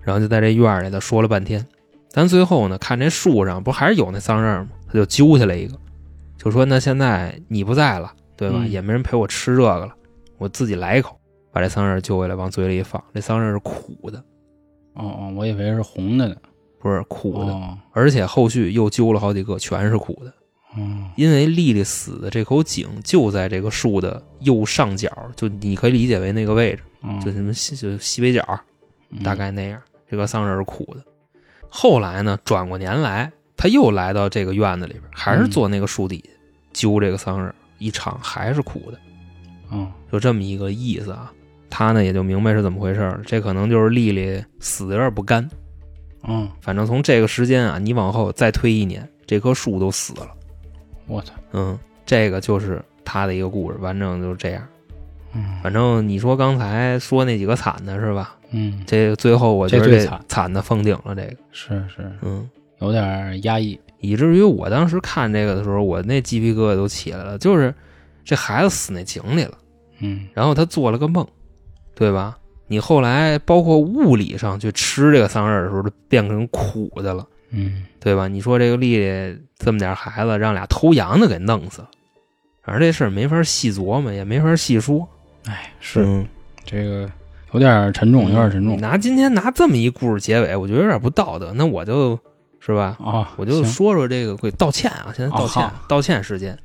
[0.00, 1.66] 然后就在这院儿里头说了半天，
[2.12, 4.68] 但最后呢，看这树上不还是有那桑葚吗？
[4.86, 5.76] 他就揪下来一个，
[6.38, 8.58] 就说：“那现在你不在了，对吧？
[8.60, 9.92] 嗯也没人陪我吃这个了，
[10.38, 11.18] 我自己来一口，
[11.50, 13.02] 把这桑葚揪下来往嘴里一放。
[13.12, 14.22] 这桑葚是苦的，
[14.94, 16.36] 哦哦，我以为是红的呢。
[16.80, 20.32] 不是苦的，哦而且后续又揪了好几个，全是苦的。
[20.76, 28.42] 嗯因为丽丽死的这口井就在这个树的右上角，就你可以理解为那个位置，哦，就什么西就西北角，
[29.10, 29.80] 嗯大概那样。
[30.10, 31.02] 这个桑葚是苦的。
[31.68, 36.30] 后来呢，转过年来，他又来到这个院子里边，还是坐那个树底下
[36.72, 38.98] 揪这个桑葚，一尝还是苦的，
[39.72, 41.32] 嗯就这么一个意思啊。
[41.76, 45.50] 他呢也就明白是怎么回事了，这可能就是丽丽死的有点不甘。
[46.22, 50.28] 嗯，反正从这个时间啊，你往后再推一年，这棵树都死了。
[51.08, 54.62] 我操，嗯，这个就是他的一个故事，完整就是这样。
[55.34, 58.36] 嗯反正你说刚才说那几个惨的是吧？
[58.52, 62.48] 嗯，这个最后我觉得惨惨的封顶了，这个，是是嗯，
[62.78, 63.76] 有点压抑。
[63.98, 67.36] 以至于我当时看这个的时候，我那鸡皮疙瘩都起来了。
[67.36, 67.74] 就是
[68.24, 69.58] 这孩子死那井里了，
[69.98, 71.26] 嗯然后他做了个梦，
[71.94, 72.36] 对吧？
[72.66, 78.26] 你后来包括物理上去吃这个桑葚的时候，就变成苦的了，嗯对吧？
[78.26, 81.88] 你说这个丽丽这么点孩子，让俩偷羊的给弄死了，
[82.62, 85.06] 反正这事儿没法细琢磨，也没法细说。
[85.46, 86.26] 哎，是嗯
[86.64, 87.08] 这个
[87.52, 91.52] 有点沉重，有点沉重你拿今天拿这么一故事结尾，我觉得有点不道德。
[91.54, 92.18] 那我就
[92.60, 93.34] 是吧，啊。
[93.36, 96.58] 我就说说这个，会道歉啊，现在道歉，哦道歉时间。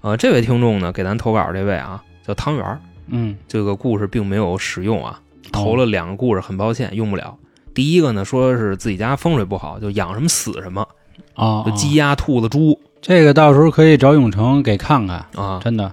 [0.00, 2.78] 呃，这位听众呢，给咱投稿这位啊，叫汤圆儿，
[3.08, 3.36] 嗯。
[3.48, 5.48] 这个故事并没有使用啊，哦。
[5.52, 7.36] 投了两个故事，很抱歉用不了。
[7.74, 10.86] 第一个呢，说是自己家风水不好，就养什么死什么，
[11.34, 12.78] 啊，鸡鸭兔子猪。
[13.02, 15.92] 这个到时候可以找永成给看看，啊，真的。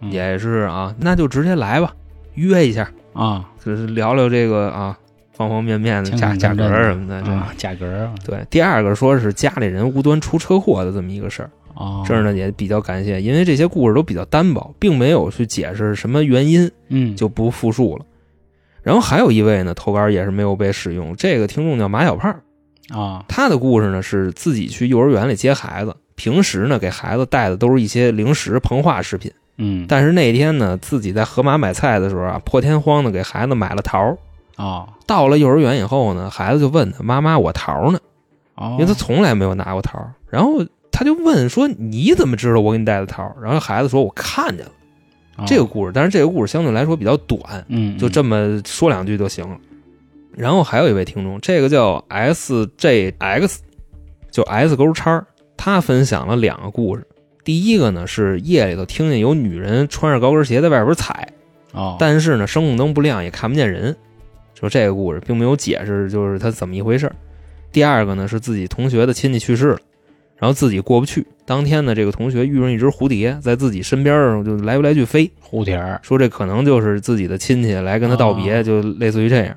[0.00, 0.12] 嗯。
[0.12, 1.94] 也是啊，那就直接来吧，
[2.34, 4.98] 约一下，啊，就是聊聊这个啊，
[5.32, 8.14] 方方面面的价价格什么的，这啊，价格啊。
[8.24, 11.50] 对，第二个说是家里人无端出车祸的这么一个事儿，
[11.82, 18.04] 啊，这儿呢也比较感谢，因为这些故事都比较单薄，并没有去解释什么原因，嗯就不复述了。
[18.82, 22.40] 然后还有一位呢，投稿也是没有被使用，这个听众叫马小胖，
[22.90, 34.16] 啊他的故事呢是自己去幼儿园里接孩子，平时呢给孩子带的都是一些零食、膨化食品，嗯但是那天呢自己在河马买菜的时候啊，破天荒的给孩子买了桃儿。
[34.56, 37.98] 啊到了幼儿园以后呢，孩子就问他妈妈：“我桃儿呢？”
[38.54, 40.12] 哦因为他从来没有拿过桃儿。
[40.28, 44.72] 然后他就问说：“你怎么知道我给你带的桃儿？”然后孩子说：“我看见了。”
[45.46, 49.58] 这个故事，但是这个故事相对来说比较短，嗯，就这么说两句就行了。
[50.36, 53.56] 然后还有一位听众，这个叫 SJX，
[54.30, 55.26] 就 S 勾叉，
[55.56, 57.04] 他分享了两个故事。
[57.44, 61.26] 第一个呢是夜里头听见有女人穿着高跟鞋在外边踩，
[61.72, 63.96] 哦，但是呢声控灯不亮，也看不见人。
[64.54, 67.10] 说这个故事并没有解释，就是他怎么一回事。
[67.72, 69.78] 第二个呢是自己同学的亲戚去世了，
[70.42, 71.24] 然后自己过不去。
[71.46, 79.56] 当天呢，这个同学遇上一只蝴蝶，在自己身边儿就来不来去飞，蝴蝶，说这可能就是自己的亲戚来跟他道别，哦就类似于这样，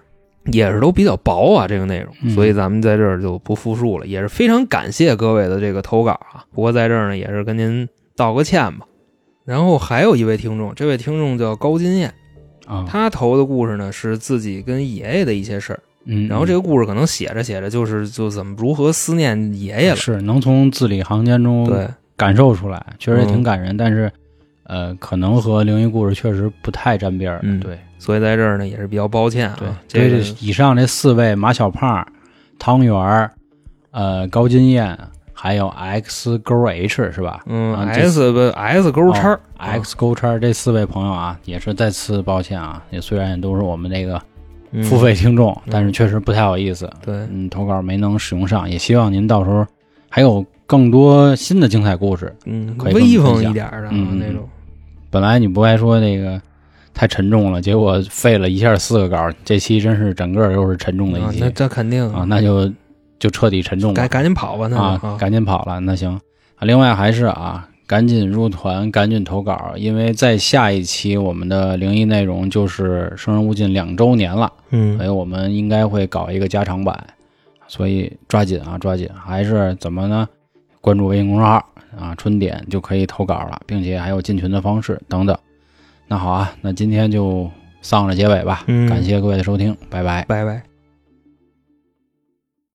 [0.52, 6.46] 也是都比较薄啊这个内容，嗯所以咱们在这儿就不复述了，也是非常感谢各位的这个投稿啊。
[6.54, 8.86] 不过在这儿呢，也是跟您道个歉吧。
[9.44, 12.14] 然后还有一位听众，这位听众叫高金燕，
[12.68, 24.12] 啊，他投的故事呢是自己跟爷爷的一些事儿，嗯，然后这个故事可能写着写着就是就怎么如何思念爷爷了，是能从字里行间中对，感受出来，确实也挺嗯感人，但是
[24.64, 27.40] 呃，可能和灵异故事确实不太沾边儿。
[27.44, 32.08] 嗯对所以在这儿呢也是比较抱歉对啊，，这个这以上这四位马小胖、
[32.60, 33.32] 汤圆儿、
[33.90, 34.96] 呃高金燕，
[35.34, 37.42] 还有 X 勾 H 是吧？
[37.48, 44.22] 嗯 S 不 S 勾叉哦 X 勾叉这四位朋友啊，也是再次抱歉啊，也虽然也都是我们这个嗯
[44.84, 49.66] 付费听众，嗯但是确实不太好意思，对，嗯，投稿没能使用上，也希望您到时候
[50.10, 52.36] 还有更多新的精彩故事。
[52.46, 54.48] 嗯，可以威风一点的那种，
[55.10, 56.42] 本来你不该说那个
[56.94, 62.12] 太沉重了，结果废了一下四个稿，这期真是整个又是沉重的一期，啊那这肯定。
[62.14, 62.72] 啊，那就
[63.20, 63.96] 就彻底沉重了。
[63.96, 65.80] 赶赶紧跑吧，那啊，赶紧跑了。
[65.80, 66.12] 那行。
[66.12, 77.08] 啊，另外还是啊，赶紧入团，赶紧投稿，因为在下一期我们的灵异内容就是《生人勿近》两周年了，嗯所以我们应该会搞一个加长版，
[77.68, 79.10] 所以抓紧啊，抓紧！
[79.16, 80.28] 还是怎么呢？
[80.82, 81.64] 关注微信公众号
[81.98, 85.38] 啊，春点就可以投稿了，并且还有进群的方式等等。
[86.08, 87.50] 那好啊，那今天就
[87.82, 90.26] 丧着结尾吧，嗯感谢各位的收听，拜拜。
[90.26, 90.75] 拜拜。